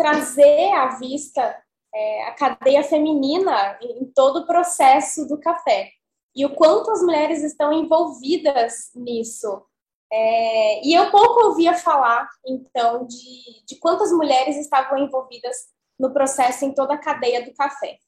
trazer 0.00 0.72
à 0.72 0.96
vista 0.98 1.62
é, 1.94 2.24
a 2.24 2.32
cadeia 2.32 2.82
feminina 2.82 3.78
em, 3.82 4.06
todo 4.14 4.38
o 4.38 4.46
processo 4.46 5.28
do 5.28 5.38
café. 5.38 5.90
E 6.34 6.46
o 6.46 6.54
quanto 6.54 6.90
as 6.90 7.02
mulheres 7.02 7.42
estão 7.42 7.70
envolvidas 7.70 8.90
nisso. 8.94 9.62
É, 10.10 10.86
e 10.86 10.94
eu 10.94 11.10
pouco 11.10 11.48
ouvia 11.48 11.74
falar, 11.74 12.26
então, 12.46 13.06
de, 13.06 13.64
de 13.66 13.76
quantas 13.78 14.10
mulheres 14.10 14.56
estavam 14.56 14.98
envolvidas 14.98 15.54
no 15.98 16.10
processo 16.14 16.64
em 16.64 16.72
toda 16.72 16.94
a 16.94 16.98
cadeia 16.98 17.44
do 17.44 17.52
café. 17.52 17.98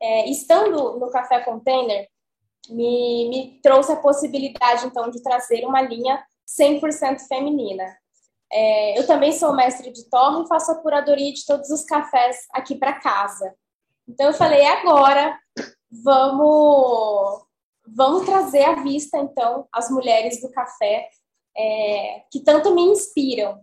É, 0.00 0.30
estando 0.30 1.00
no 1.00 1.10
Café 1.10 1.40
Container, 1.40 2.08
me, 2.68 3.28
me 3.28 3.60
trouxe 3.60 3.90
a 3.90 3.96
possibilidade, 3.96 4.86
então, 4.86 5.10
de 5.10 5.20
trazer 5.20 5.64
uma 5.64 5.82
linha 5.82 6.24
100% 6.46 7.26
feminina. 7.26 7.84
É, 8.56 8.96
eu 8.96 9.04
também 9.04 9.32
sou 9.32 9.52
mestre 9.52 9.90
de 9.90 10.08
torre 10.08 10.44
e 10.44 10.46
faço 10.46 10.70
a 10.70 10.80
curadoria 10.80 11.32
de 11.32 11.44
todos 11.44 11.70
os 11.70 11.84
cafés 11.84 12.36
aqui 12.52 12.76
para 12.76 13.00
casa. 13.00 13.52
Então, 14.08 14.26
eu 14.26 14.32
falei, 14.32 14.64
agora 14.64 15.36
vamos, 15.90 17.42
vamos 17.84 18.24
trazer 18.24 18.62
à 18.62 18.74
vista, 18.76 19.18
então, 19.18 19.66
as 19.72 19.90
mulheres 19.90 20.40
do 20.40 20.52
café 20.52 21.08
é, 21.56 22.22
que 22.30 22.40
tanto 22.44 22.72
me 22.72 22.82
inspiram. 22.82 23.60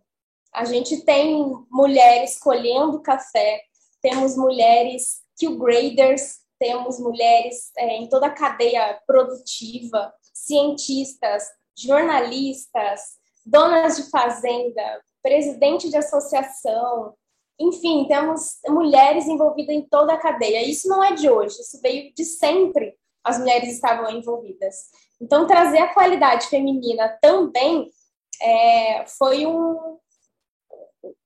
A 0.54 0.66
gente 0.66 1.06
tem 1.06 1.42
mulheres 1.72 2.38
colhendo 2.38 3.02
café, 3.02 3.62
temos 4.02 4.36
mulheres 4.36 5.22
kill 5.40 5.58
graders, 5.58 6.40
temos 6.60 7.00
mulheres 7.00 7.72
é, 7.78 7.96
em 7.96 8.10
toda 8.10 8.28
a 8.28 8.34
cadeia 8.34 9.00
produtiva, 9.08 10.14
cientistas, 10.34 11.46
jornalistas, 11.78 13.21
donas 13.46 13.98
de 13.98 14.10
fazenda, 14.10 15.02
presidente 15.22 15.90
de 15.90 15.98
associação, 15.98 17.16
enfim, 17.60 18.06
temos 18.08 18.60
mulheres 18.68 19.28
envolvidas 19.28 19.76
em 19.76 19.88
toda 19.88 20.14
a 20.14 20.20
cadeia. 20.20 20.68
Isso 20.68 20.88
não 20.88 21.04
é 21.04 21.14
de 21.14 21.30
hoje, 21.30 21.62
isso 21.62 21.80
veio 21.82 22.12
de 22.14 22.26
sempre. 22.26 22.98
As 23.24 23.38
mulheres 23.38 23.72
estavam 23.72 24.10
envolvidas. 24.10 24.90
Então, 25.22 25.46
trazer 25.46 25.78
a 25.78 25.94
qualidade 25.94 26.48
feminina 26.48 27.08
também 27.22 27.92
é, 28.42 29.06
foi 29.06 29.46
um, 29.46 30.00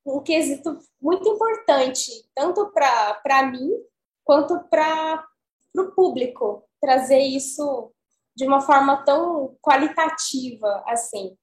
um 0.05 0.21
quesito 0.21 0.77
muito 1.01 1.27
importante, 1.29 2.11
tanto 2.35 2.69
para 2.71 3.43
mim 3.49 3.71
quanto 4.25 4.59
para 4.69 5.25
o 5.77 5.91
público, 5.91 6.63
trazer 6.81 7.19
isso 7.19 7.91
de 8.35 8.45
uma 8.45 8.59
forma 8.59 9.05
tão 9.05 9.55
qualitativa 9.61 10.83
assim. 10.85 11.37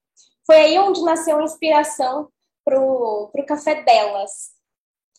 Foi 0.45 0.55
aí 0.57 0.79
onde 0.79 1.01
nasceu 1.03 1.39
a 1.39 1.43
inspiração 1.43 2.29
para 2.63 2.79
o 2.79 3.45
café 3.47 3.83
delas. 3.83 4.51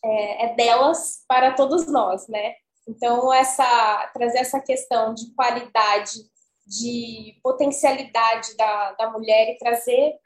É, 0.04 0.46
é 0.46 0.54
delas 0.54 1.24
para 1.26 1.54
todos 1.54 1.86
nós, 1.86 2.28
né? 2.28 2.54
Então, 2.86 3.32
essa, 3.32 4.10
trazer 4.12 4.38
essa 4.38 4.60
questão 4.60 5.14
de 5.14 5.34
qualidade, 5.34 6.20
de 6.66 7.38
potencialidade 7.42 8.54
da, 8.56 8.92
da 8.92 9.10
mulher 9.10 9.50
e 9.50 9.58
trazer 9.58 10.18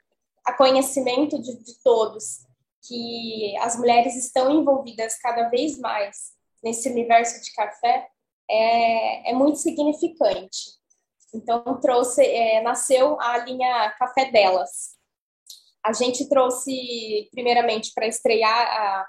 a 0.45 0.53
conhecimento 0.53 1.41
de, 1.41 1.57
de 1.63 1.81
todos 1.81 2.39
que 2.85 3.55
as 3.59 3.77
mulheres 3.77 4.15
estão 4.15 4.51
envolvidas 4.51 5.17
cada 5.19 5.49
vez 5.49 5.77
mais 5.79 6.33
nesse 6.63 6.89
universo 6.89 7.41
de 7.41 7.53
café 7.53 8.07
é, 8.49 9.31
é 9.31 9.33
muito 9.33 9.59
significante. 9.59 10.78
Então, 11.33 11.79
trouxe, 11.79 12.25
é, 12.25 12.61
nasceu 12.61 13.19
a 13.19 13.37
linha 13.39 13.91
Café 13.97 14.31
Delas. 14.31 14.97
A 15.83 15.93
gente 15.93 16.27
trouxe, 16.27 17.29
primeiramente, 17.31 17.91
para 17.93 18.07
estrear 18.07 18.67
a, 18.67 19.07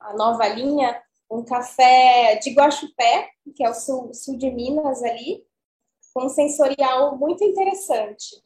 a 0.00 0.14
nova 0.14 0.46
linha, 0.48 1.02
um 1.30 1.44
café 1.44 2.36
de 2.36 2.50
Guaxupé, 2.50 3.30
que 3.56 3.64
é 3.64 3.70
o 3.70 3.74
sul, 3.74 4.12
sul 4.12 4.36
de 4.36 4.50
Minas 4.50 5.02
ali, 5.02 5.44
com 6.12 6.26
um 6.26 6.28
sensorial 6.28 7.16
muito 7.16 7.42
interessante. 7.42 8.42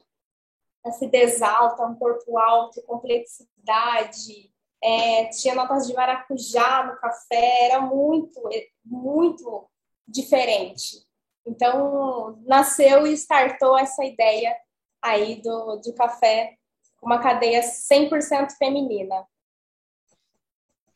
Acidez 0.84 1.42
alta, 1.42 1.84
um 1.84 1.96
corpo 1.96 2.38
alto, 2.38 2.82
complexidade, 2.82 4.52
é, 4.82 5.26
tinha 5.30 5.54
notas 5.54 5.86
de 5.86 5.94
maracujá 5.94 6.84
no 6.86 6.96
café, 7.00 7.64
era 7.64 7.80
muito, 7.80 8.40
muito 8.84 9.68
diferente. 10.06 11.05
Então, 11.46 12.42
nasceu 12.44 13.06
e 13.06 13.12
startou 13.12 13.78
essa 13.78 14.04
ideia 14.04 14.54
aí 15.00 15.40
do, 15.40 15.76
do 15.76 15.94
café, 15.94 16.56
uma 17.02 17.20
cadeia 17.20 17.60
100% 17.62 18.50
feminina. 18.58 19.24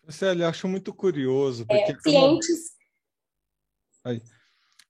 Célia, 0.08 0.48
acho 0.48 0.66
muito 0.66 0.92
curioso. 0.92 1.64
É, 1.68 1.76
porque 1.76 1.92
é, 1.92 1.96
clientes. 1.96 2.72
Aí. 4.04 4.20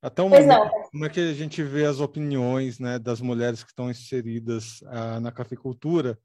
Até 0.03 0.23
o 0.23 0.31
momento, 0.31 0.71
como 0.91 1.05
é 1.05 1.11
que 1.11 1.21
a 1.21 1.35
gente 1.35 1.63
vê 1.63 1.85
as 1.85 2.01
opiniões 2.01 2.79
né, 2.79 2.99
das 2.99 3.21
mulheres 3.21 3.63
que 3.63 3.71
estão 3.71 3.91
inseridas 3.91 4.83
ah, 4.87 5.21
na 5.21 5.31
cafeicultura, 5.31 6.19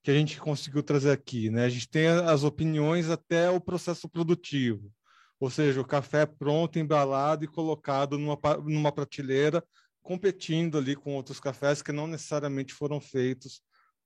que 0.00 0.12
a 0.12 0.14
gente 0.14 0.38
conseguiu 0.38 0.80
trazer 0.80 1.10
aqui. 1.10 1.50
Né? 1.50 1.64
A 1.64 1.68
gente 1.68 1.88
tem 1.88 2.06
as 2.06 2.44
opiniões 2.44 3.10
até 3.10 3.50
o 3.50 3.60
processo 3.60 4.08
produtivo, 4.08 4.92
ou 5.38 5.50
seja, 5.50 5.80
o 5.80 5.86
café 5.86 6.26
pronto, 6.26 6.78
embalado 6.78 7.44
e 7.44 7.48
colocado 7.48 8.18
numa, 8.18 8.38
numa 8.64 8.92
prateleira, 8.92 9.62
competindo 10.02 10.78
ali 10.78 10.94
com 10.94 11.14
outros 11.14 11.40
cafés 11.40 11.82
que 11.82 11.92
não 11.92 12.06
necessariamente 12.06 12.72
foram 12.72 13.00
feitos 13.00 13.60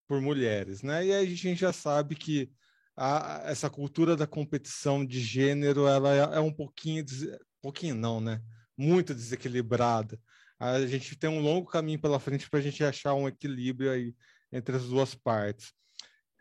por 0.08 0.20
mulheres. 0.20 0.82
Né? 0.82 1.06
E 1.06 1.12
aí 1.12 1.26
a 1.26 1.36
gente 1.36 1.60
já 1.60 1.72
sabe 1.72 2.14
que 2.14 2.50
a, 2.96 3.42
essa 3.44 3.70
cultura 3.70 4.16
da 4.16 4.26
competição 4.26 5.04
de 5.04 5.20
gênero 5.20 5.86
ela 5.86 6.14
é, 6.14 6.38
é 6.38 6.40
um 6.40 6.52
pouquinho, 6.52 7.04
pouquinho 7.62 7.94
não, 7.94 8.20
né? 8.20 8.42
muito 8.76 9.14
desequilibrada. 9.14 10.18
A 10.58 10.84
gente 10.86 11.16
tem 11.16 11.30
um 11.30 11.40
longo 11.40 11.66
caminho 11.66 12.00
pela 12.00 12.18
frente 12.18 12.48
para 12.48 12.58
a 12.58 12.62
gente 12.62 12.82
achar 12.82 13.14
um 13.14 13.28
equilíbrio 13.28 13.90
aí 13.90 14.14
entre 14.52 14.76
as 14.76 14.84
duas 14.84 15.14
partes. 15.14 15.72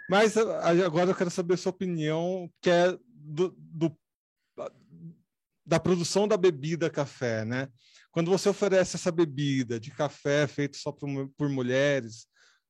Mas 0.10 0.36
agora 0.36 1.12
eu 1.12 1.16
quero 1.16 1.30
saber 1.30 1.54
a 1.54 1.58
sua 1.58 1.70
opinião, 1.70 2.50
que 2.62 2.70
é 2.70 2.98
do, 3.14 3.56
do, 3.58 3.96
da 5.70 5.80
produção 5.80 6.28
da 6.28 6.36
bebida 6.36 6.90
café, 6.90 7.46
né? 7.46 7.68
Quando 8.12 8.32
você 8.32 8.50
oferece 8.50 8.96
essa 8.96 9.12
bebida 9.12 9.80
de 9.80 9.92
café 9.92 10.48
feito 10.48 10.76
só 10.78 10.92
por, 10.92 11.08
por 11.38 11.48
mulheres, 11.48 12.26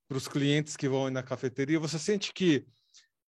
para 0.05 0.17
os 0.17 0.27
clientes 0.27 0.75
que 0.75 0.89
vão 0.89 1.09
na 1.09 1.23
cafeteria, 1.23 1.79
você 1.79 1.97
sente 1.97 2.33
que 2.33 2.65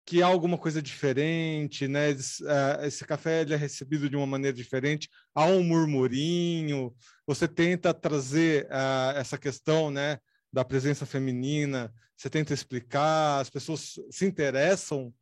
que 0.04 0.22
há 0.22 0.26
alguma 0.26 0.58
coisa 0.58 0.82
diferente, 0.82 1.86
né? 1.86 2.10
Esse, 2.10 2.42
uh, 2.42 2.82
esse 2.84 3.04
café 3.04 3.42
é 3.42 3.54
recebido 3.54 4.10
de 4.10 4.16
uma 4.16 4.26
maneira 4.26 4.56
diferente, 4.56 5.08
há 5.32 5.44
um 5.44 5.62
murmurinho. 5.62 6.92
Você 7.28 7.46
tenta 7.46 7.94
trazer 7.94 8.64
uh, 8.64 9.16
essa 9.16 9.38
questão, 9.38 9.88
né, 9.88 10.18
da 10.52 10.64
presença 10.64 11.06
feminina. 11.06 11.94
Você 12.16 12.28
tenta 12.28 12.52
explicar, 12.52 13.38
as 13.38 13.50
pessoas 13.50 14.00
se 14.10 14.24
interessam 14.24 15.14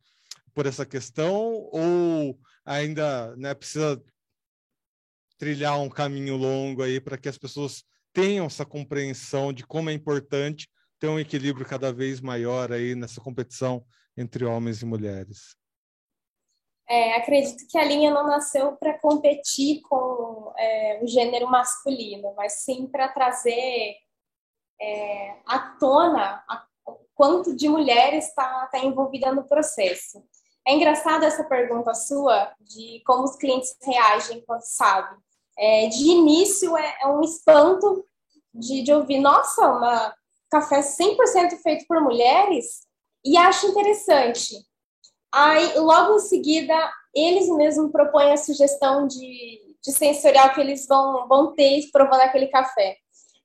por 0.55 0.65
essa 0.65 0.87
questão 0.87 1.69
ou 1.71 2.39
ainda, 2.65 3.35
né, 3.35 3.53
precisa 3.53 4.01
trilhar 5.39 5.79
um 5.79 5.89
caminho 5.89 6.35
longo 6.35 6.83
aí 6.83 6.99
para 6.99 7.17
que 7.17 7.29
as 7.29 7.37
pessoas 7.37 7.83
tenham 8.13 8.45
essa 8.45 8.65
compreensão 8.65 9.53
de 9.53 9.65
como 9.65 9.89
é 9.89 9.93
importante 9.93 10.69
ter 10.99 11.07
um 11.07 11.19
equilíbrio 11.19 11.65
cada 11.65 11.93
vez 11.93 12.19
maior 12.19 12.71
aí 12.71 12.93
nessa 12.93 13.21
competição 13.21 13.83
entre 14.17 14.43
homens 14.43 14.81
e 14.81 14.85
mulheres? 14.85 15.55
É, 16.87 17.13
acredito 17.15 17.65
que 17.69 17.77
a 17.77 17.85
linha 17.85 18.11
não 18.11 18.27
nasceu 18.27 18.75
para 18.75 18.99
competir 18.99 19.79
com 19.81 20.51
é, 20.57 20.99
o 21.01 21.07
gênero 21.07 21.49
masculino, 21.49 22.33
mas 22.35 22.63
sim 22.63 22.87
para 22.87 23.07
trazer 23.07 23.95
é, 24.81 25.35
à 25.45 25.59
tona 25.79 26.43
a, 26.49 26.65
quanto 27.13 27.55
de 27.55 27.69
mulheres 27.69 28.27
está 28.27 28.67
tá 28.67 28.79
envolvida 28.79 29.31
no 29.31 29.47
processo. 29.47 30.23
É 30.67 30.73
engraçado 30.73 31.23
essa 31.23 31.43
pergunta 31.43 31.93
sua 31.93 32.53
de 32.59 33.01
como 33.05 33.23
os 33.23 33.35
clientes 33.35 33.75
reagem 33.83 34.43
quando 34.45 34.63
sabem. 34.63 35.17
É, 35.59 35.87
de 35.87 36.03
início 36.03 36.77
é, 36.77 36.97
é 37.01 37.07
um 37.07 37.21
espanto 37.21 38.05
de, 38.53 38.81
de 38.81 38.93
ouvir, 38.93 39.19
nossa, 39.19 39.67
uma 39.67 40.15
café 40.49 40.79
100% 40.79 41.57
feito 41.61 41.85
por 41.87 42.01
mulheres, 42.01 42.87
e 43.23 43.37
acho 43.37 43.67
interessante. 43.67 44.55
Aí, 45.31 45.77
logo 45.77 46.15
em 46.15 46.19
seguida, 46.19 46.75
eles 47.13 47.47
mesmos 47.49 47.91
propõem 47.91 48.31
a 48.31 48.37
sugestão 48.37 49.05
de, 49.05 49.75
de 49.83 49.91
sensorial 49.91 50.53
que 50.53 50.61
eles 50.61 50.87
vão, 50.87 51.27
vão 51.27 51.53
ter 51.53 51.89
provando 51.91 52.21
aquele 52.21 52.47
café. 52.47 52.97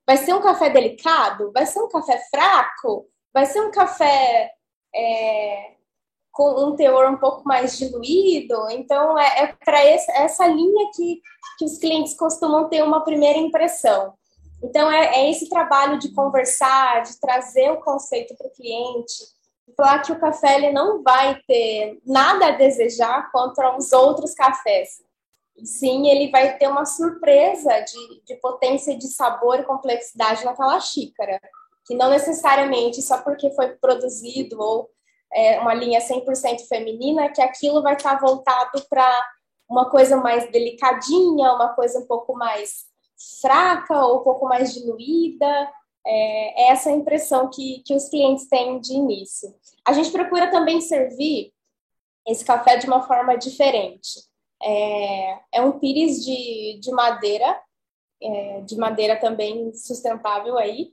Vai 0.06 0.16
ser 0.16 0.35
um 0.35 0.40
café 0.40 0.71
delicado? 0.71 1.50
Vai 1.52 1.66
ser 1.66 1.80
um 1.80 1.88
café 1.88 2.18
fraco? 2.30 3.06
Vai 3.33 3.47
ser 3.47 3.61
um 3.61 3.71
café 3.71 4.50
é, 4.94 5.73
com 6.34 6.66
um 6.66 6.76
teor 6.76 7.10
um 7.10 7.16
pouco 7.16 7.42
mais 7.44 7.78
diluído? 7.78 8.68
Então, 8.70 9.16
é, 9.16 9.44
é 9.44 9.56
para 9.64 9.80
essa 9.80 10.46
linha 10.46 10.90
que, 10.94 11.22
que 11.56 11.64
os 11.64 11.78
clientes 11.78 12.14
costumam 12.14 12.68
ter 12.68 12.82
uma 12.82 13.04
primeira 13.04 13.38
impressão. 13.38 14.12
Então, 14.62 14.90
é, 14.90 15.20
é 15.20 15.30
esse 15.30 15.48
trabalho 15.48 15.98
de 15.98 16.12
conversar, 16.12 17.02
de 17.02 17.20
trazer 17.20 17.70
o 17.70 17.80
conceito 17.80 18.34
para 18.36 18.48
o 18.48 18.50
cliente, 18.50 19.14
falar 19.76 20.00
que 20.00 20.10
o 20.10 20.18
café 20.18 20.56
ele 20.56 20.72
não 20.72 21.02
vai 21.02 21.40
ter 21.46 22.00
nada 22.04 22.48
a 22.48 22.56
desejar 22.56 23.30
contra 23.30 23.76
os 23.76 23.92
outros 23.92 24.34
cafés. 24.34 25.02
Sim, 25.64 26.08
ele 26.08 26.32
vai 26.32 26.58
ter 26.58 26.66
uma 26.66 26.84
surpresa 26.84 27.80
de, 27.80 28.22
de 28.24 28.34
potência 28.40 28.98
de 28.98 29.06
sabor 29.06 29.60
e 29.60 29.64
complexidade 29.64 30.44
naquela 30.44 30.80
xícara, 30.80 31.40
que 31.86 31.94
não 31.94 32.10
necessariamente 32.10 33.00
só 33.02 33.18
porque 33.18 33.50
foi 33.52 33.68
produzido 33.76 34.60
ou 34.60 34.90
é, 35.34 35.58
uma 35.58 35.74
linha 35.74 36.00
100% 36.00 36.68
feminina, 36.68 37.28
que 37.28 37.42
aquilo 37.42 37.82
vai 37.82 37.94
estar 37.94 38.20
voltado 38.20 38.80
para 38.88 39.34
uma 39.68 39.90
coisa 39.90 40.16
mais 40.16 40.50
delicadinha, 40.50 41.52
uma 41.52 41.74
coisa 41.74 41.98
um 41.98 42.06
pouco 42.06 42.34
mais 42.34 42.86
fraca 43.40 44.06
ou 44.06 44.20
um 44.20 44.22
pouco 44.22 44.46
mais 44.46 44.72
diluída. 44.72 45.72
É, 46.06 46.64
é 46.64 46.68
essa 46.68 46.90
a 46.90 46.92
impressão 46.92 47.50
que, 47.50 47.82
que 47.84 47.94
os 47.94 48.08
clientes 48.08 48.46
têm 48.48 48.78
de 48.80 48.92
início. 48.92 49.52
A 49.84 49.92
gente 49.92 50.12
procura 50.12 50.50
também 50.50 50.80
servir 50.80 51.52
esse 52.26 52.44
café 52.44 52.76
de 52.76 52.86
uma 52.86 53.02
forma 53.02 53.36
diferente. 53.36 54.20
É, 54.62 55.38
é 55.52 55.62
um 55.62 55.78
pires 55.78 56.24
de, 56.24 56.78
de 56.80 56.90
madeira, 56.92 57.60
é, 58.22 58.60
de 58.60 58.76
madeira 58.76 59.18
também 59.18 59.74
sustentável 59.74 60.56
aí, 60.56 60.92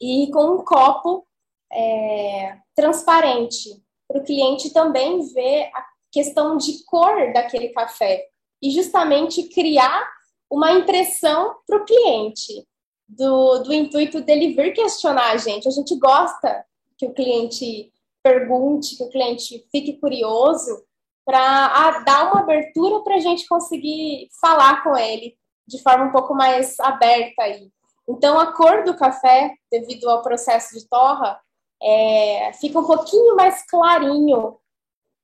e 0.00 0.30
com 0.32 0.54
um 0.54 0.64
copo 0.64 1.26
é, 1.72 2.56
transparente, 2.74 3.82
para 4.08 4.20
o 4.20 4.24
cliente 4.24 4.72
também 4.72 5.20
ver 5.32 5.70
a 5.74 5.84
questão 6.10 6.56
de 6.56 6.84
cor 6.84 7.32
daquele 7.32 7.68
café 7.68 8.26
e 8.62 8.70
justamente 8.70 9.44
criar 9.44 10.08
uma 10.50 10.72
impressão 10.72 11.54
para 11.66 11.78
o 11.78 11.84
cliente 11.84 12.66
do, 13.08 13.58
do 13.58 13.72
intuito 13.72 14.20
dele 14.20 14.54
vir 14.54 14.72
questionar 14.72 15.30
a 15.30 15.36
gente. 15.36 15.68
A 15.68 15.70
gente 15.70 15.96
gosta 15.96 16.64
que 16.98 17.06
o 17.06 17.14
cliente 17.14 17.92
pergunte, 18.22 18.96
que 18.96 19.04
o 19.04 19.10
cliente 19.10 19.66
fique 19.70 19.94
curioso, 19.94 20.84
para 21.24 22.00
dar 22.00 22.32
uma 22.32 22.40
abertura 22.40 23.00
para 23.04 23.14
a 23.14 23.20
gente 23.20 23.46
conseguir 23.46 24.28
falar 24.40 24.82
com 24.82 24.96
ele 24.96 25.36
de 25.66 25.80
forma 25.80 26.06
um 26.06 26.12
pouco 26.12 26.34
mais 26.34 26.78
aberta 26.80 27.42
aí. 27.42 27.70
Então, 28.08 28.40
a 28.40 28.52
cor 28.52 28.82
do 28.82 28.96
café, 28.96 29.54
devido 29.70 30.10
ao 30.10 30.22
processo 30.22 30.74
de 30.76 30.88
torra, 30.88 31.40
é, 31.82 32.52
fica 32.54 32.78
um 32.78 32.86
pouquinho 32.86 33.36
mais 33.36 33.64
clarinho 33.66 34.58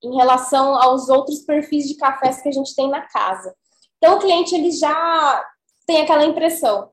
em 0.03 0.15
relação 0.17 0.75
aos 0.75 1.09
outros 1.09 1.41
perfis 1.41 1.89
de 1.89 1.97
cafés 1.97 2.41
que 2.41 2.49
a 2.49 2.53
gente 2.53 2.75
tem 2.75 2.89
na 2.89 3.03
casa. 3.03 3.55
Então, 3.97 4.17
o 4.17 4.21
cliente 4.21 4.55
ele 4.55 4.71
já 4.71 5.45
tem 5.87 6.03
aquela 6.03 6.25
impressão 6.25 6.91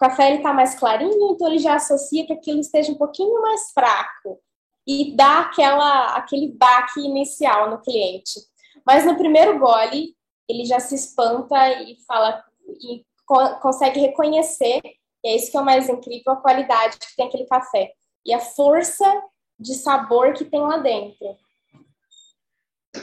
café 0.00 0.34
está 0.34 0.52
mais 0.54 0.74
clarinho, 0.74 1.32
então 1.32 1.46
ele 1.46 1.58
já 1.58 1.74
associa 1.74 2.26
que 2.26 2.32
aquilo 2.32 2.58
esteja 2.58 2.90
um 2.90 2.96
pouquinho 2.96 3.42
mais 3.42 3.70
fraco 3.72 4.40
e 4.86 5.14
dá 5.14 5.40
aquela, 5.40 6.14
aquele 6.16 6.56
baque 6.56 7.00
inicial 7.00 7.70
no 7.70 7.82
cliente. 7.82 8.40
Mas 8.84 9.04
no 9.04 9.14
primeiro 9.14 9.58
gole, 9.58 10.16
ele 10.48 10.64
já 10.64 10.80
se 10.80 10.94
espanta 10.94 11.82
e 11.82 11.98
fala 12.06 12.42
e 12.66 13.04
co 13.26 13.60
consegue 13.60 14.00
reconhecer, 14.00 14.80
e 15.22 15.28
é 15.28 15.36
isso 15.36 15.50
que 15.50 15.56
é 15.56 15.60
o 15.60 15.64
mais 15.64 15.86
incrível, 15.88 16.32
a 16.32 16.36
qualidade 16.36 16.98
que 16.98 17.14
tem 17.14 17.26
aquele 17.26 17.44
café 17.44 17.92
e 18.24 18.32
a 18.32 18.40
força 18.40 19.04
de 19.58 19.74
sabor 19.74 20.32
que 20.32 20.44
tem 20.44 20.60
lá 20.60 20.78
dentro. 20.78 21.36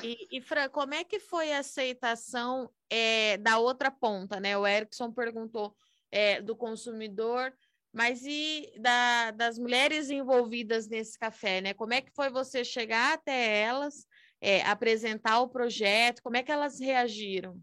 E, 0.03 0.27
e 0.31 0.41
Fran, 0.41 0.69
como 0.69 0.93
é 0.93 1.03
que 1.03 1.19
foi 1.19 1.53
a 1.53 1.59
aceitação 1.59 2.69
é, 2.89 3.37
da 3.37 3.57
outra 3.57 3.89
ponta, 3.89 4.39
né? 4.39 4.57
O 4.57 4.67
Erickson 4.67 5.11
perguntou 5.11 5.75
é, 6.11 6.41
do 6.41 6.55
consumidor, 6.55 7.53
mas 7.93 8.23
e 8.25 8.71
da, 8.79 9.31
das 9.31 9.57
mulheres 9.57 10.09
envolvidas 10.09 10.87
nesse 10.87 11.17
café, 11.17 11.61
né? 11.61 11.73
Como 11.73 11.93
é 11.93 12.01
que 12.01 12.11
foi 12.11 12.29
você 12.29 12.63
chegar 12.63 13.13
até 13.13 13.61
elas, 13.61 14.05
é, 14.41 14.61
apresentar 14.63 15.39
o 15.41 15.49
projeto, 15.49 16.21
como 16.21 16.37
é 16.37 16.43
que 16.43 16.51
elas 16.51 16.79
reagiram? 16.79 17.59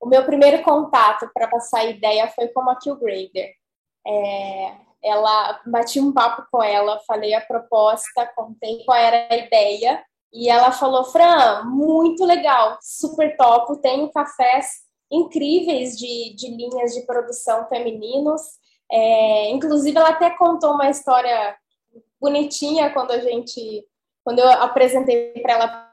O 0.00 0.08
meu 0.08 0.24
primeiro 0.24 0.62
contato 0.62 1.30
para 1.32 1.48
passar 1.48 1.80
a 1.80 1.84
ideia 1.84 2.28
foi 2.28 2.48
com 2.48 2.68
a 2.68 2.76
Killgrader. 2.76 3.54
É, 4.06 4.89
ela 5.02 5.60
bati 5.66 5.98
um 6.00 6.12
papo 6.12 6.46
com 6.50 6.62
ela, 6.62 7.00
falei 7.06 7.34
a 7.34 7.40
proposta, 7.40 8.30
contei 8.34 8.84
qual 8.84 8.98
era 8.98 9.28
a 9.30 9.36
ideia 9.36 10.02
e 10.32 10.48
ela 10.48 10.70
falou: 10.72 11.04
Fran, 11.04 11.64
muito 11.64 12.24
legal, 12.24 12.78
super 12.80 13.36
top, 13.36 13.80
tenho 13.80 14.12
cafés 14.12 14.82
incríveis 15.10 15.98
de, 15.98 16.34
de 16.36 16.50
linhas 16.50 16.92
de 16.94 17.02
produção 17.02 17.66
femininos. 17.68 18.42
É, 18.90 19.50
inclusive, 19.50 19.96
ela 19.96 20.10
até 20.10 20.30
contou 20.30 20.74
uma 20.74 20.88
história 20.88 21.56
bonitinha 22.20 22.90
quando 22.90 23.12
a 23.12 23.18
gente, 23.18 23.84
quando 24.24 24.38
eu 24.38 24.48
apresentei 24.48 25.32
para 25.42 25.52
ela 25.54 25.90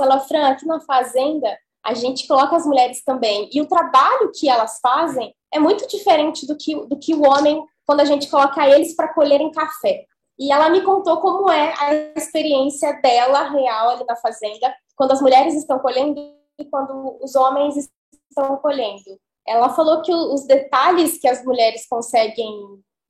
ela 0.00 0.20
Fran, 0.20 0.48
aqui 0.48 0.66
na 0.66 0.80
fazenda 0.80 1.58
a 1.84 1.94
gente 1.94 2.26
coloca 2.26 2.56
as 2.56 2.66
mulheres 2.66 3.02
também 3.04 3.48
e 3.52 3.60
o 3.60 3.68
trabalho 3.68 4.32
que 4.34 4.48
elas 4.48 4.78
fazem 4.80 5.34
é 5.52 5.58
muito 5.58 5.86
diferente 5.86 6.46
do 6.46 6.56
que, 6.56 6.74
do 6.86 6.98
que 6.98 7.14
o 7.14 7.22
homem 7.22 7.62
quando 7.86 8.00
a 8.00 8.04
gente 8.04 8.28
coloca 8.30 8.66
eles 8.66 8.96
para 8.96 9.12
colherem 9.12 9.52
café. 9.52 10.06
E 10.38 10.50
ela 10.50 10.68
me 10.70 10.80
contou 10.82 11.20
como 11.20 11.50
é 11.50 11.74
a 11.78 11.94
experiência 12.18 12.92
dela 13.00 13.50
real 13.50 13.90
ali 13.90 14.04
na 14.04 14.16
fazenda, 14.16 14.74
quando 14.96 15.12
as 15.12 15.20
mulheres 15.20 15.54
estão 15.54 15.78
colhendo 15.78 16.34
quando 16.70 17.18
os 17.20 17.34
homens 17.34 17.90
estão 18.30 18.56
colhendo. 18.56 19.02
Ela 19.46 19.70
falou 19.70 20.02
que 20.02 20.12
os 20.12 20.46
detalhes 20.46 21.18
que 21.18 21.28
as 21.28 21.44
mulheres 21.44 21.86
conseguem 21.86 22.48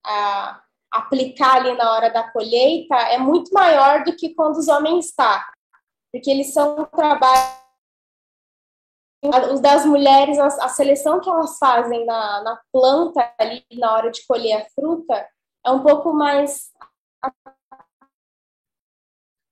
a, 0.05 0.61
aplicar 0.91 1.57
ali 1.57 1.77
na 1.77 1.93
hora 1.93 2.11
da 2.11 2.31
colheita 2.31 2.97
é 2.97 3.19
muito 3.19 3.53
maior 3.53 4.05
do 4.05 4.17
que 4.17 4.35
quando 4.35 4.57
os 4.57 4.69
homens 4.69 5.07
estão, 5.07 5.41
porque 6.13 6.31
eles 6.31 6.53
são 6.53 6.85
trabalho 6.87 7.64
os 9.53 9.61
das 9.61 9.87
mulheres, 9.87 10.39
a, 10.39 10.47
a, 10.47 10.69
seleção 10.69 11.21
que 11.21 11.29
elas 11.29 11.57
fazem 11.59 12.05
na, 12.05 12.43
na 12.43 12.61
planta 12.73 13.35
ali 13.39 13.65
na 13.73 13.95
hora 13.95 14.11
de 14.11 14.27
colher 14.27 14.61
a 14.61 14.71
fruta 14.71 15.29
é 15.65 15.71
um 15.71 15.83
pouco 15.83 16.13
mais 16.13 16.71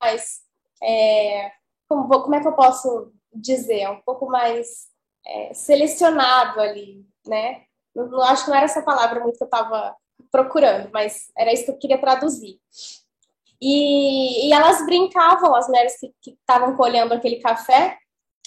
mais 0.01 0.43
é, 0.83 1.53
como, 1.89 2.09
como 2.09 2.35
é 2.35 2.41
que 2.41 2.49
eu 2.49 2.55
posso 2.55 3.13
dizer, 3.33 3.81
é 3.81 3.91
um 3.91 4.01
pouco 4.03 4.27
mais 4.27 4.89
é, 5.27 5.55
selecionado 5.55 6.61
ali, 6.61 7.07
né? 7.27 7.65
Não, 7.95 8.07
não, 8.09 8.23
acho 8.23 8.45
que 8.45 8.51
não 8.51 8.57
era 8.57 8.67
essa 8.67 8.83
palavra 8.83 9.21
muito 9.21 9.39
que 9.39 9.45
eu 9.45 9.47
estava 9.47 9.95
procurando, 10.31 10.91
mas 10.93 11.31
era 11.37 11.53
isso 11.53 11.65
que 11.65 11.71
eu 11.71 11.79
queria 11.79 12.01
traduzir. 12.01 12.59
E, 13.61 14.49
e 14.49 14.53
elas 14.53 14.85
brincavam, 14.85 15.55
as 15.55 15.69
mulheres 15.69 15.95
que 16.21 16.33
estavam 16.33 16.77
colhendo 16.77 17.15
aquele 17.15 17.37
café, 17.37 17.97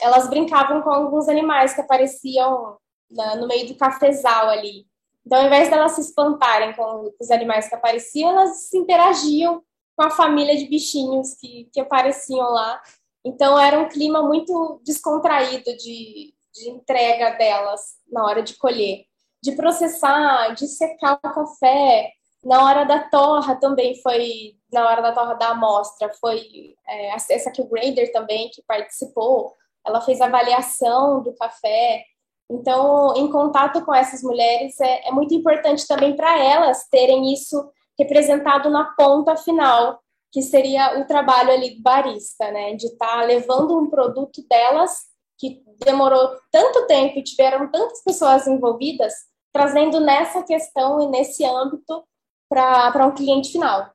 elas 0.02 0.30
brincavam 0.30 0.82
com 0.82 0.90
alguns 0.90 1.28
animais 1.30 1.74
que 1.74 1.82
apareciam 1.82 2.78
na, 3.10 3.36
no 3.36 3.48
meio 3.48 3.68
do 3.68 3.76
cafezal 3.76 4.50
ali. 4.50 4.86
Então, 5.26 5.40
ao 5.40 5.46
invés 5.46 5.70
delas 5.70 5.94
se 5.94 6.02
espantarem 6.02 6.74
com 6.74 7.12
os 7.20 7.32
animais 7.32 7.68
que 7.68 7.76
apareciam, 7.76 8.32
elas 8.32 8.70
se 8.70 8.78
interagiam 8.78 9.62
com 9.96 10.04
a 10.04 10.12
família 10.12 10.56
de 10.58 10.68
bichinhos 10.68 11.34
que, 11.36 11.70
que 11.74 11.80
apareciam 11.80 12.50
lá 12.50 12.82
então 13.26 13.60
era 13.60 13.80
um 13.80 13.90
clima 13.90 14.22
muito 14.22 14.80
descontraído 14.86 15.76
de, 15.78 16.32
de 16.54 16.70
entrega 16.70 17.32
delas 17.32 17.82
na 18.08 18.24
hora 18.24 18.44
de 18.44 18.56
colher, 18.56 19.04
de 19.42 19.54
processar, 19.54 20.54
de 20.54 20.68
secar 20.68 21.14
o 21.14 21.34
café. 21.34 22.12
Na 22.44 22.64
hora 22.64 22.84
da 22.84 23.10
torra 23.10 23.56
também 23.56 24.00
foi, 24.04 24.56
na 24.72 24.88
hora 24.88 25.02
da 25.02 25.12
torra 25.12 25.34
da 25.34 25.50
amostra, 25.50 26.14
foi 26.22 26.76
é, 26.88 27.16
essa 27.16 27.50
que 27.50 27.64
o 27.64 27.68
Grader 27.68 28.12
também 28.12 28.52
que 28.54 28.62
participou, 28.62 29.56
ela 29.86 30.02
fez 30.02 30.22
avaliação 30.22 31.22
do 31.22 31.34
café. 31.36 32.04
Então, 32.50 33.16
em 33.16 33.30
contato 33.30 33.84
com 33.84 33.94
essas 33.94 34.22
mulheres, 34.22 34.80
é, 34.80 35.08
é 35.08 35.12
muito 35.12 35.34
importante 35.34 35.88
também 35.88 36.16
para 36.16 36.38
elas 36.38 36.88
terem 36.90 37.34
isso 37.34 37.70
representado 37.98 38.70
na 38.70 38.86
ponta 38.96 39.36
final, 39.36 40.00
que 40.32 40.42
seria 40.42 41.00
o 41.00 41.06
trabalho 41.06 41.52
ali 41.52 41.82
barista, 41.82 42.52
né? 42.52 42.74
De 42.74 42.88
estar 42.88 43.20
tá 43.20 43.24
levando 43.24 43.78
um 43.78 43.90
produto 43.90 44.46
delas 44.50 45.06
que 45.38 45.64
demorou 45.84 46.38
tanto 46.52 46.86
tempo 46.88 47.20
e 47.20 47.24
tiveram 47.24 47.70
tantas 47.72 48.04
pessoas 48.04 48.48
envolvidas, 48.48 49.14
trazendo 49.54 50.00
nessa 50.00 50.44
questão 50.44 51.02
e 51.02 51.08
nesse 51.08 51.46
âmbito 51.46 52.04
para 52.50 53.08
um 53.08 53.14
cliente 53.14 53.52
final. 53.52 53.90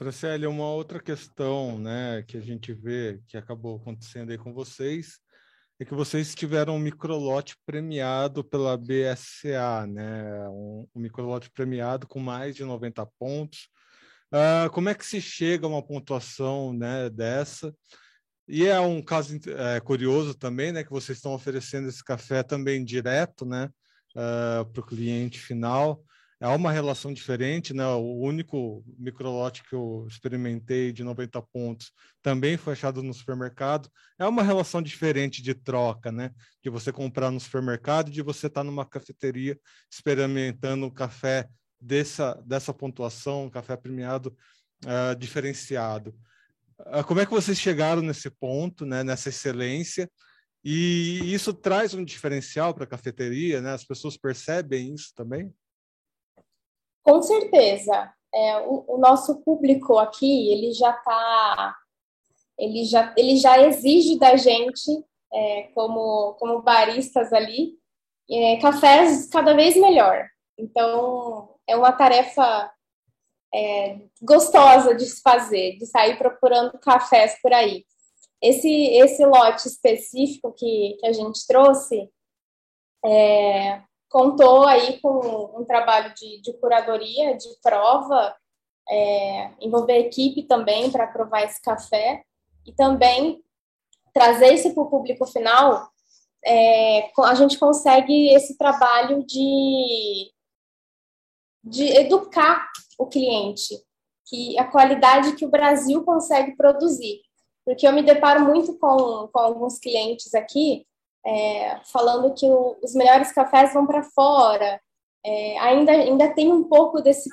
Franciele, 0.00 0.46
uma 0.46 0.64
outra 0.64 0.98
questão 0.98 1.78
né, 1.78 2.24
que 2.26 2.38
a 2.38 2.40
gente 2.40 2.72
vê 2.72 3.20
que 3.28 3.36
acabou 3.36 3.76
acontecendo 3.76 4.30
aí 4.30 4.38
com 4.38 4.50
vocês 4.50 5.18
é 5.78 5.84
que 5.84 5.92
vocês 5.92 6.34
tiveram 6.34 6.76
um 6.76 6.78
microlote 6.78 7.54
premiado 7.66 8.42
pela 8.42 8.78
BSCA, 8.78 9.86
né? 9.86 10.48
Um, 10.48 10.88
um 10.94 11.00
microlote 11.00 11.50
premiado 11.50 12.06
com 12.06 12.18
mais 12.18 12.56
de 12.56 12.64
90 12.64 13.04
pontos. 13.18 13.68
Uh, 14.32 14.70
como 14.70 14.88
é 14.88 14.94
que 14.94 15.04
se 15.04 15.20
chega 15.20 15.66
a 15.66 15.68
uma 15.68 15.82
pontuação 15.86 16.72
né, 16.72 17.10
dessa? 17.10 17.70
E 18.48 18.66
é 18.66 18.80
um 18.80 19.02
caso 19.02 19.38
é, 19.48 19.80
curioso 19.80 20.34
também, 20.34 20.72
né, 20.72 20.82
que 20.82 20.90
vocês 20.90 21.18
estão 21.18 21.34
oferecendo 21.34 21.90
esse 21.90 22.02
café 22.02 22.42
também 22.42 22.82
direto, 22.82 23.44
né, 23.44 23.68
uh, 24.16 24.64
para 24.64 24.80
o 24.80 24.86
cliente 24.86 25.38
final 25.38 26.02
é 26.40 26.48
uma 26.48 26.72
relação 26.72 27.12
diferente, 27.12 27.74
né? 27.74 27.86
O 27.86 28.18
único 28.18 28.82
microlote 28.98 29.62
que 29.62 29.74
eu 29.74 30.06
experimentei 30.08 30.90
de 30.90 31.04
90 31.04 31.42
pontos 31.52 31.92
também 32.22 32.56
foi 32.56 32.72
achado 32.72 33.02
no 33.02 33.12
supermercado. 33.12 33.90
É 34.18 34.26
uma 34.26 34.42
relação 34.42 34.80
diferente 34.80 35.42
de 35.42 35.52
troca, 35.52 36.10
né? 36.10 36.30
De 36.64 36.70
você 36.70 36.90
comprar 36.90 37.30
no 37.30 37.38
supermercado 37.38 38.08
e 38.08 38.12
de 38.12 38.22
você 38.22 38.46
estar 38.46 38.60
tá 38.60 38.64
numa 38.64 38.86
cafeteria 38.86 39.58
experimentando 39.92 40.86
um 40.86 40.90
café 40.90 41.46
dessa, 41.78 42.32
dessa 42.46 42.72
pontuação, 42.72 43.50
café 43.50 43.76
premiado 43.76 44.34
uh, 44.86 45.14
diferenciado. 45.18 46.16
Uh, 46.80 47.04
como 47.04 47.20
é 47.20 47.26
que 47.26 47.32
vocês 47.32 47.60
chegaram 47.60 48.00
nesse 48.00 48.30
ponto, 48.30 48.86
né? 48.86 49.04
Nessa 49.04 49.28
excelência? 49.28 50.10
E 50.64 51.34
isso 51.34 51.52
traz 51.52 51.92
um 51.92 52.02
diferencial 52.02 52.72
para 52.72 52.84
a 52.84 52.86
cafeteria, 52.86 53.60
né? 53.60 53.74
As 53.74 53.84
pessoas 53.84 54.16
percebem 54.16 54.94
isso 54.94 55.12
também? 55.14 55.52
Com 57.02 57.22
certeza. 57.22 58.12
É, 58.32 58.58
o, 58.60 58.84
o, 58.94 58.98
nosso 58.98 59.42
público 59.42 59.98
aqui, 59.98 60.52
ele 60.52 60.72
já 60.72 60.90
está, 60.90 61.76
ele 62.58 62.84
já, 62.84 63.12
ele 63.16 63.36
já 63.36 63.60
exige 63.60 64.18
da 64.18 64.36
gente, 64.36 65.04
é, 65.32 65.62
como, 65.74 66.34
como 66.34 66.62
baristas 66.62 67.32
ali, 67.32 67.74
é, 68.30 68.56
cafés 68.58 69.28
cada 69.28 69.54
vez 69.54 69.76
melhor. 69.76 70.28
Então, 70.56 71.56
é 71.66 71.76
uma 71.76 71.92
tarefa 71.92 72.72
é, 73.52 73.98
gostosa 74.22 74.94
de 74.94 75.06
se 75.06 75.20
fazer, 75.22 75.76
de 75.78 75.86
sair 75.86 76.16
procurando 76.16 76.78
cafés 76.78 77.36
por 77.42 77.52
aí. 77.52 77.84
Esse, 78.40 78.68
esse 78.68 79.24
lote 79.26 79.66
específico 79.66 80.52
que, 80.52 80.96
que 81.00 81.06
a 81.06 81.12
gente 81.12 81.46
trouxe, 81.46 82.08
é, 83.04 83.82
contou 84.10 84.64
aí 84.64 85.00
com 85.00 85.60
um 85.60 85.64
trabalho 85.64 86.12
de, 86.14 86.42
de 86.42 86.52
curadoria, 86.54 87.36
de 87.36 87.48
prova, 87.62 88.36
é, 88.88 89.52
envolver 89.60 89.98
equipe 89.98 90.42
também 90.42 90.90
para 90.90 91.06
provar 91.06 91.44
esse 91.44 91.62
café 91.62 92.24
e 92.66 92.72
também 92.72 93.42
trazer 94.12 94.52
isso 94.52 94.74
para 94.74 94.82
o 94.82 94.90
público 94.90 95.24
final. 95.26 95.88
É, 96.44 97.10
a 97.20 97.34
gente 97.34 97.58
consegue 97.58 98.30
esse 98.34 98.58
trabalho 98.58 99.24
de, 99.24 100.32
de 101.62 101.84
educar 101.98 102.68
o 102.98 103.06
cliente, 103.06 103.76
que 104.26 104.58
a 104.58 104.64
qualidade 104.64 105.36
que 105.36 105.46
o 105.46 105.50
Brasil 105.50 106.04
consegue 106.04 106.56
produzir. 106.56 107.20
Porque 107.64 107.86
eu 107.86 107.92
me 107.92 108.02
deparo 108.02 108.44
muito 108.44 108.76
com, 108.76 109.28
com 109.28 109.38
alguns 109.38 109.78
clientes 109.78 110.34
aqui 110.34 110.84
é, 111.26 111.80
falando 111.92 112.34
que 112.34 112.46
o, 112.46 112.78
os 112.82 112.94
melhores 112.94 113.32
cafés 113.32 113.72
vão 113.72 113.86
para 113.86 114.02
fora. 114.02 114.80
É, 115.24 115.58
ainda, 115.58 115.92
ainda 115.92 116.34
tem 116.34 116.52
um 116.52 116.64
pouco 116.64 117.00
desse, 117.00 117.28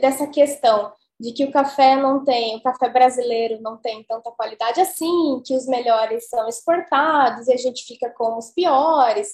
dessa 0.00 0.26
questão 0.26 0.92
de 1.18 1.32
que 1.32 1.44
o 1.44 1.52
café 1.52 1.94
não 1.94 2.24
tem, 2.24 2.56
o 2.56 2.62
café 2.62 2.88
brasileiro 2.88 3.62
não 3.62 3.76
tem 3.76 4.02
tanta 4.02 4.30
qualidade 4.32 4.80
assim, 4.80 5.40
que 5.46 5.54
os 5.54 5.66
melhores 5.66 6.28
são 6.28 6.48
exportados 6.48 7.46
e 7.46 7.52
a 7.52 7.56
gente 7.56 7.84
fica 7.84 8.10
com 8.10 8.36
os 8.36 8.50
piores. 8.50 9.28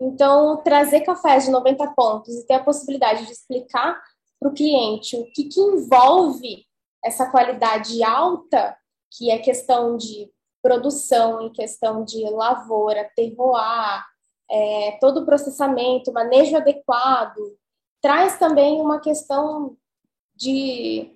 Então, 0.00 0.62
trazer 0.62 1.00
cafés 1.00 1.44
de 1.44 1.50
90 1.50 1.92
pontos 1.94 2.34
e 2.34 2.46
ter 2.46 2.54
a 2.54 2.62
possibilidade 2.62 3.26
de 3.26 3.32
explicar 3.32 4.00
para 4.38 4.48
o 4.48 4.54
cliente 4.54 5.16
o 5.16 5.24
que, 5.32 5.44
que 5.44 5.60
envolve 5.60 6.64
essa 7.04 7.30
qualidade 7.30 8.02
alta, 8.02 8.76
que 9.10 9.30
é 9.30 9.38
questão 9.38 9.96
de 9.96 10.30
produção, 10.64 11.42
em 11.42 11.52
questão 11.52 12.02
de 12.02 12.24
lavoura, 12.30 13.10
terroir, 13.14 14.02
é, 14.50 14.96
todo 14.98 15.20
o 15.20 15.26
processamento, 15.26 16.10
manejo 16.10 16.56
adequado, 16.56 17.38
traz 18.00 18.38
também 18.38 18.80
uma 18.80 18.98
questão 18.98 19.76
de, 20.34 21.14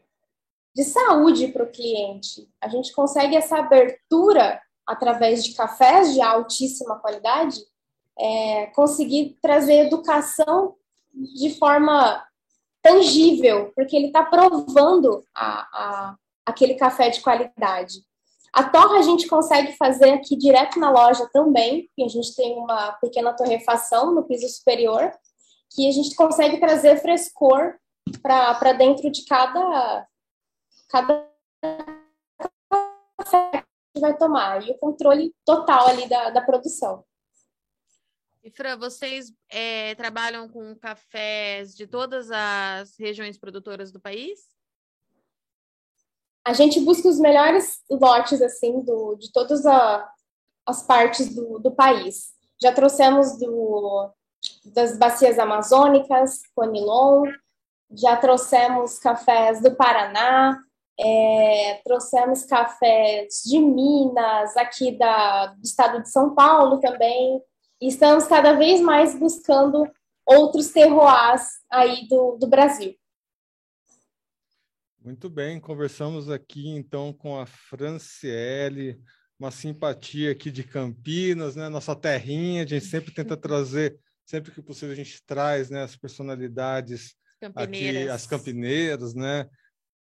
de 0.75 0.85
saúde 0.85 1.49
para 1.49 1.65
o 1.65 1.71
cliente. 1.71 2.47
A 2.61 2.69
gente 2.69 2.93
consegue 2.93 3.37
essa 3.37 3.57
abertura 3.57 4.61
através 4.87 5.43
de 5.43 5.55
cafés 5.55 6.13
de 6.13 6.21
altíssima 6.21 6.99
qualidade, 6.99 7.59
é, 8.19 8.67
conseguir 8.67 9.39
trazer 9.41 9.87
educação 9.87 10.75
de 11.15 11.55
forma 11.59 12.23
tangível, 12.83 13.73
porque 13.75 13.97
ele 13.97 14.09
está 14.09 14.25
provando 14.25 15.25
a, 15.35 15.61
a, 15.61 16.17
aquele 16.45 16.75
café 16.75 17.09
de 17.09 17.23
qualidade. 17.23 18.08
A 18.53 18.69
torra 18.69 18.99
a 18.99 19.03
gente 19.03 19.29
consegue 19.29 19.77
fazer 19.77 20.11
aqui 20.11 20.37
direto 20.37 20.79
na 20.79 20.91
loja 20.91 21.29
também, 21.33 21.91
e 21.97 22.05
a 22.05 22.09
gente 22.09 22.35
tem 22.35 22.57
uma 22.57 22.93
pequena 22.93 23.33
torrefação 23.35 24.15
no 24.15 24.25
piso 24.25 24.49
superior, 24.49 25.13
que 25.71 25.89
a 25.89 25.93
gente 25.93 26.15
consegue 26.15 26.59
trazer 26.59 27.01
frescor 27.01 27.75
para 28.23 28.73
dentro 28.73 29.11
de 29.11 29.25
cada, 29.27 30.07
cada 30.89 31.29
café 33.19 33.51
que 33.51 33.57
a 33.57 33.65
gente 33.95 34.01
vai 34.01 34.17
tomar, 34.17 34.67
e 34.67 34.71
o 34.71 34.79
controle 34.79 35.35
total 35.45 35.89
ali 35.89 36.09
da, 36.09 36.31
da 36.31 36.41
produção. 36.41 37.05
E 38.43 38.51
Fran, 38.51 38.79
vocês 38.79 39.31
é, 39.51 39.95
trabalham 39.95 40.49
com 40.49 40.75
cafés 40.75 41.77
de 41.77 41.87
todas 41.87 42.31
as 42.31 42.97
regiões 42.99 43.37
produtoras 43.37 43.93
do 43.93 44.01
país? 44.01 44.58
A 46.49 46.53
gente 46.55 46.81
busca 46.81 47.07
os 47.07 47.21
melhores 47.21 47.79
lotes, 47.91 48.41
assim, 48.41 48.81
do, 48.81 49.17
de 49.17 49.31
todas 49.31 49.67
a, 49.67 50.09
as 50.67 50.83
partes 50.83 51.35
do, 51.35 51.59
do 51.59 51.71
país. 51.71 52.29
Já 52.61 52.73
trouxemos 52.73 53.39
do, 53.39 54.11
das 54.65 54.97
bacias 54.97 55.39
amazônicas, 55.39 56.41
Conilon, 56.55 57.25
já 57.93 58.17
trouxemos 58.17 58.99
cafés 58.99 59.61
do 59.61 59.75
Paraná, 59.77 60.59
é, 60.99 61.83
trouxemos 61.85 62.45
cafés 62.45 63.43
de 63.45 63.59
Minas, 63.59 64.57
aqui 64.57 64.93
da, 64.93 65.49
do 65.49 65.63
estado 65.63 66.03
de 66.03 66.11
São 66.11 66.35
Paulo 66.35 66.81
também, 66.81 67.43
e 67.79 67.89
estamos 67.89 68.27
cada 68.27 68.55
vez 68.55 68.81
mais 68.81 69.15
buscando 69.19 69.87
outros 70.27 70.71
terroirs 70.71 71.43
aí 71.71 72.09
do, 72.09 72.39
do 72.39 72.47
Brasil. 72.47 72.95
Muito 75.01 75.31
bem, 75.31 75.61
conversamos 75.61 76.29
aqui 76.29 76.69
então 76.69 77.13
com 77.13 77.39
a 77.39 77.47
Franciele, 77.47 79.01
uma 79.39 79.51
simpatia 79.51 80.33
aqui 80.33 80.51
de 80.51 80.65
Campinas, 80.65 81.55
né? 81.55 81.69
Nossa 81.69 81.95
terrinha, 81.95 82.65
a 82.65 82.67
gente 82.67 82.85
sempre 82.85 83.15
tenta 83.15 83.37
trazer, 83.39 83.99
sempre 84.27 84.51
que 84.51 84.61
possível 84.61 84.93
a 84.93 84.97
gente 84.97 85.23
traz, 85.25 85.71
né, 85.71 85.85
as 85.85 85.95
personalidades 85.97 87.15
aqui, 87.55 88.09
as 88.09 88.27
campineiras, 88.27 89.15
né? 89.15 89.49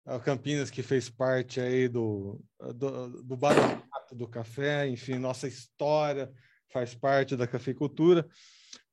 A 0.06 0.20
Campinas 0.20 0.70
que 0.70 0.84
fez 0.84 1.10
parte 1.10 1.60
aí 1.60 1.88
do 1.88 2.40
do, 2.76 3.24
do 3.24 3.36
barato 3.36 4.16
do 4.16 4.28
café, 4.28 4.88
enfim, 4.88 5.16
nossa 5.16 5.48
história 5.48 6.32
faz 6.72 6.94
parte 6.94 7.36
da 7.36 7.48
cafeicultura. 7.48 8.28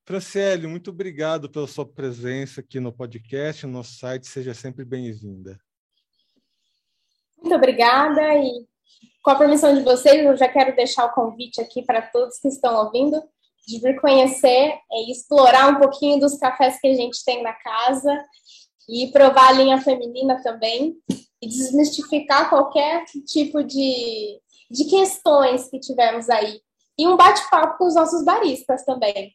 Franciele, 0.07 0.67
muito 0.67 0.91
obrigado 0.91 1.51
pela 1.51 1.67
sua 1.67 1.87
presença 1.87 2.63
aqui 2.63 2.81
no 2.81 2.93
podcast, 2.93 3.67
no 3.67 3.75
nosso 3.75 3.99
site, 3.99 4.27
seja 4.27 4.55
sempre 4.55 4.85
bem-vinda. 4.85 5.61
Muito 7.43 7.55
obrigada 7.55 8.35
e 8.35 8.69
com 9.23 9.31
a 9.31 9.37
permissão 9.37 9.75
de 9.75 9.83
vocês, 9.83 10.25
eu 10.25 10.37
já 10.37 10.49
quero 10.49 10.75
deixar 10.75 11.05
o 11.05 11.13
convite 11.13 11.61
aqui 11.61 11.83
para 11.83 12.03
todos 12.03 12.39
que 12.39 12.49
estão 12.49 12.85
ouvindo 12.85 13.23
de 13.67 13.79
vir 13.79 14.01
conhecer 14.01 14.79
e 14.91 15.13
explorar 15.13 15.69
um 15.69 15.79
pouquinho 15.79 16.19
dos 16.19 16.39
cafés 16.39 16.81
que 16.81 16.89
a 16.89 16.95
gente 16.95 17.23
tem 17.25 17.43
na 17.43 17.53
casa 17.53 18.25
e 18.89 19.09
provar 19.13 19.49
a 19.49 19.53
linha 19.53 19.81
feminina 19.81 20.43
também 20.43 20.97
e 21.41 21.47
desmistificar 21.47 22.49
qualquer 22.49 23.05
tipo 23.27 23.63
de, 23.63 24.41
de 24.71 24.85
questões 24.87 25.69
que 25.69 25.79
tivermos 25.79 26.29
aí. 26.29 26.61
E 26.99 27.07
um 27.07 27.17
bate-papo 27.17 27.79
com 27.79 27.87
os 27.87 27.95
nossos 27.95 28.25
baristas 28.25 28.85
também. 28.85 29.35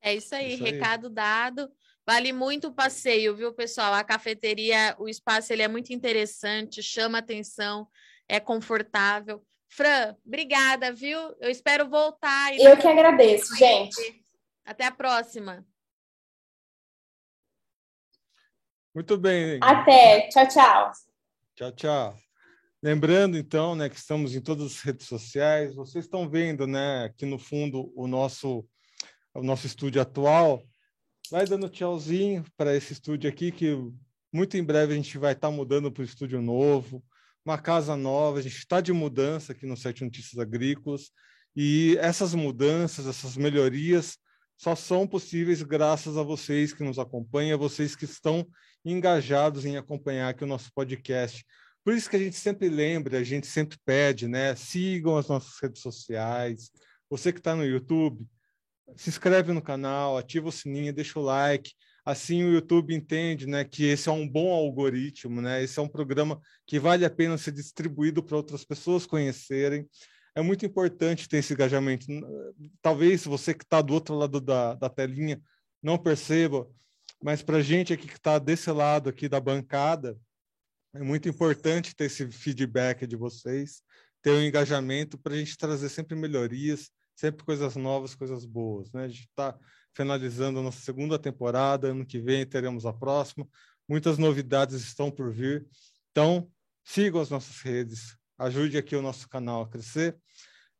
É 0.00 0.14
isso 0.14 0.34
aí, 0.34 0.54
isso 0.54 0.64
aí. 0.64 0.72
recado 0.72 1.10
dado. 1.10 1.70
Vale 2.06 2.32
muito 2.32 2.68
o 2.68 2.74
passeio, 2.74 3.36
viu, 3.36 3.52
pessoal? 3.52 3.94
A 3.94 4.02
cafeteria, 4.02 4.94
o 4.98 5.08
espaço 5.08 5.52
ele 5.52 5.62
é 5.62 5.68
muito 5.68 5.92
interessante, 5.92 6.82
chama 6.82 7.18
atenção, 7.18 7.88
é 8.28 8.40
confortável. 8.40 9.44
Fran, 9.68 10.16
obrigada, 10.26 10.92
viu? 10.92 11.18
Eu 11.40 11.48
espero 11.50 11.88
voltar. 11.88 12.54
Eu 12.58 12.76
que 12.76 12.86
agradeço, 12.86 13.56
gente. 13.56 14.22
Até 14.64 14.86
a 14.86 14.90
próxima. 14.90 15.64
Muito 18.94 19.16
bem. 19.16 19.58
Até. 19.62 20.28
Tchau, 20.28 20.48
tchau. 20.48 20.92
Tchau, 21.54 21.72
tchau. 21.72 22.16
Lembrando, 22.82 23.38
então, 23.38 23.74
né, 23.74 23.88
que 23.88 23.96
estamos 23.96 24.34
em 24.34 24.40
todas 24.40 24.66
as 24.66 24.80
redes 24.80 25.06
sociais. 25.06 25.74
Vocês 25.74 26.04
estão 26.04 26.28
vendo, 26.28 26.66
né, 26.66 27.04
aqui 27.04 27.24
no 27.24 27.38
fundo, 27.38 27.92
o 27.96 28.06
nosso, 28.06 28.68
o 29.32 29.42
nosso 29.42 29.66
estúdio 29.66 30.02
atual. 30.02 30.62
Vai 31.30 31.46
dando 31.46 31.68
tchauzinho 31.68 32.44
para 32.56 32.76
esse 32.76 32.92
estúdio 32.92 33.28
aqui, 33.28 33.50
que 33.50 33.76
muito 34.32 34.56
em 34.56 34.64
breve 34.64 34.92
a 34.92 34.96
gente 34.96 35.16
vai 35.18 35.32
estar 35.32 35.48
tá 35.48 35.54
mudando 35.54 35.90
para 35.90 36.02
o 36.02 36.04
estúdio 36.04 36.40
novo, 36.42 37.02
uma 37.44 37.58
casa 37.58 37.96
nova. 37.96 38.38
A 38.38 38.42
gente 38.42 38.56
está 38.56 38.80
de 38.80 38.92
mudança 38.92 39.52
aqui 39.52 39.66
no 39.66 39.76
Sete 39.76 40.04
Notícias 40.04 40.38
Agrícolas. 40.38 41.10
E 41.54 41.96
essas 42.00 42.34
mudanças, 42.34 43.06
essas 43.06 43.36
melhorias, 43.36 44.18
só 44.56 44.74
são 44.74 45.06
possíveis 45.06 45.62
graças 45.62 46.16
a 46.16 46.22
vocês 46.22 46.72
que 46.72 46.84
nos 46.84 46.98
acompanham, 46.98 47.54
a 47.54 47.58
vocês 47.58 47.94
que 47.94 48.04
estão 48.04 48.46
engajados 48.84 49.64
em 49.64 49.76
acompanhar 49.76 50.28
aqui 50.28 50.44
o 50.44 50.46
nosso 50.46 50.72
podcast. 50.74 51.44
Por 51.84 51.94
isso 51.94 52.08
que 52.08 52.16
a 52.16 52.18
gente 52.18 52.36
sempre 52.36 52.68
lembra, 52.68 53.18
a 53.18 53.24
gente 53.24 53.46
sempre 53.46 53.76
pede, 53.84 54.28
né? 54.28 54.54
Sigam 54.54 55.16
as 55.16 55.28
nossas 55.28 55.58
redes 55.60 55.82
sociais. 55.82 56.70
Você 57.10 57.32
que 57.32 57.38
está 57.38 57.54
no 57.54 57.64
YouTube, 57.64 58.26
se 58.96 59.10
inscreve 59.10 59.52
no 59.52 59.62
canal, 59.62 60.16
ativa 60.16 60.48
o 60.48 60.52
sininho, 60.52 60.92
deixa 60.92 61.18
o 61.18 61.22
like. 61.22 61.72
Assim 62.04 62.42
o 62.44 62.52
YouTube 62.52 62.94
entende, 62.94 63.46
né, 63.46 63.64
que 63.64 63.84
esse 63.84 64.08
é 64.08 64.12
um 64.12 64.28
bom 64.28 64.52
algoritmo, 64.52 65.40
né? 65.40 65.62
Esse 65.62 65.78
é 65.78 65.82
um 65.82 65.88
programa 65.88 66.40
que 66.66 66.78
vale 66.78 67.04
a 67.04 67.10
pena 67.10 67.38
ser 67.38 67.52
distribuído 67.52 68.22
para 68.22 68.36
outras 68.36 68.64
pessoas 68.64 69.06
conhecerem. 69.06 69.88
É 70.34 70.42
muito 70.42 70.66
importante 70.66 71.28
ter 71.28 71.38
esse 71.38 71.52
engajamento. 71.52 72.06
Talvez 72.80 73.24
você 73.24 73.54
que 73.54 73.64
está 73.64 73.80
do 73.80 73.94
outro 73.94 74.16
lado 74.16 74.40
da, 74.40 74.74
da 74.74 74.88
telinha 74.88 75.40
não 75.80 75.96
perceba, 75.96 76.66
mas 77.22 77.42
para 77.42 77.58
a 77.58 77.62
gente 77.62 77.92
aqui 77.92 78.08
que 78.08 78.16
está 78.16 78.38
desse 78.38 78.70
lado 78.72 79.08
aqui 79.08 79.28
da 79.28 79.38
bancada, 79.38 80.18
é 80.94 81.02
muito 81.02 81.28
importante 81.28 81.94
ter 81.94 82.04
esse 82.04 82.30
feedback 82.30 83.06
de 83.06 83.16
vocês, 83.16 83.82
ter 84.20 84.30
o 84.30 84.38
um 84.38 84.42
engajamento 84.42 85.16
para 85.16 85.34
a 85.34 85.36
gente 85.36 85.56
trazer 85.56 85.88
sempre 85.88 86.16
melhorias, 86.16 86.90
sempre 87.22 87.44
coisas 87.44 87.76
novas, 87.76 88.16
coisas 88.16 88.44
boas. 88.44 88.92
Né? 88.92 89.04
A 89.04 89.08
gente 89.08 89.20
está 89.20 89.56
finalizando 89.94 90.58
a 90.58 90.62
nossa 90.62 90.80
segunda 90.80 91.16
temporada, 91.16 91.88
ano 91.88 92.04
que 92.04 92.18
vem 92.18 92.44
teremos 92.44 92.84
a 92.84 92.92
próxima. 92.92 93.46
Muitas 93.88 94.18
novidades 94.18 94.82
estão 94.82 95.08
por 95.08 95.32
vir. 95.32 95.64
Então, 96.10 96.50
sigam 96.82 97.20
as 97.20 97.30
nossas 97.30 97.60
redes, 97.60 98.16
ajude 98.36 98.76
aqui 98.76 98.96
o 98.96 99.02
nosso 99.02 99.28
canal 99.28 99.62
a 99.62 99.68
crescer. 99.68 100.16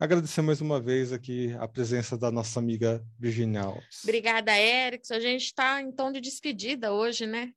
Agradecer 0.00 0.42
mais 0.42 0.60
uma 0.60 0.80
vez 0.80 1.12
aqui 1.12 1.54
a 1.60 1.68
presença 1.68 2.18
da 2.18 2.28
nossa 2.32 2.58
amiga 2.58 3.00
Virginia 3.16 3.62
Alves. 3.62 4.02
Obrigada, 4.02 4.58
Erickson. 4.58 5.14
A 5.14 5.20
gente 5.20 5.44
está 5.44 5.80
em 5.80 5.92
tom 5.92 6.10
de 6.10 6.20
despedida 6.20 6.92
hoje, 6.92 7.24
né? 7.24 7.52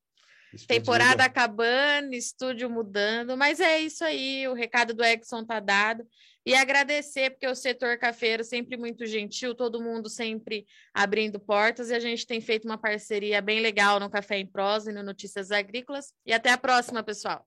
Despedida. 0.54 0.86
Temporada 0.86 1.26
acabando, 1.26 2.14
estúdio 2.14 2.70
mudando, 2.70 3.36
mas 3.36 3.60
é 3.60 3.80
isso 3.80 4.04
aí, 4.04 4.48
o 4.48 4.54
recado 4.54 4.94
do 4.94 5.04
Erickson 5.04 5.44
tá 5.44 5.60
dado. 5.60 6.06
E 6.46 6.54
agradecer, 6.54 7.32
porque 7.32 7.48
o 7.48 7.56
setor 7.56 7.98
cafeiro 7.98 8.44
sempre 8.44 8.78
muito 8.78 9.06
gentil, 9.08 9.56
todo 9.56 9.82
mundo 9.82 10.08
sempre 10.08 10.68
abrindo 10.94 11.40
portas, 11.40 11.90
e 11.90 11.96
a 11.96 12.00
gente 12.00 12.28
tem 12.28 12.40
feito 12.40 12.66
uma 12.66 12.78
parceria 12.78 13.42
bem 13.42 13.60
legal 13.60 14.00
no 14.00 14.10
Café 14.10 14.38
em 14.38 14.46
Prosa 14.46 14.92
e 14.92 14.94
no 14.94 15.02
Notícias 15.02 15.50
Agrícolas. 15.50 16.14
E 16.24 16.32
até 16.32 16.52
a 16.52 16.58
próxima, 16.58 17.02
pessoal. 17.02 17.44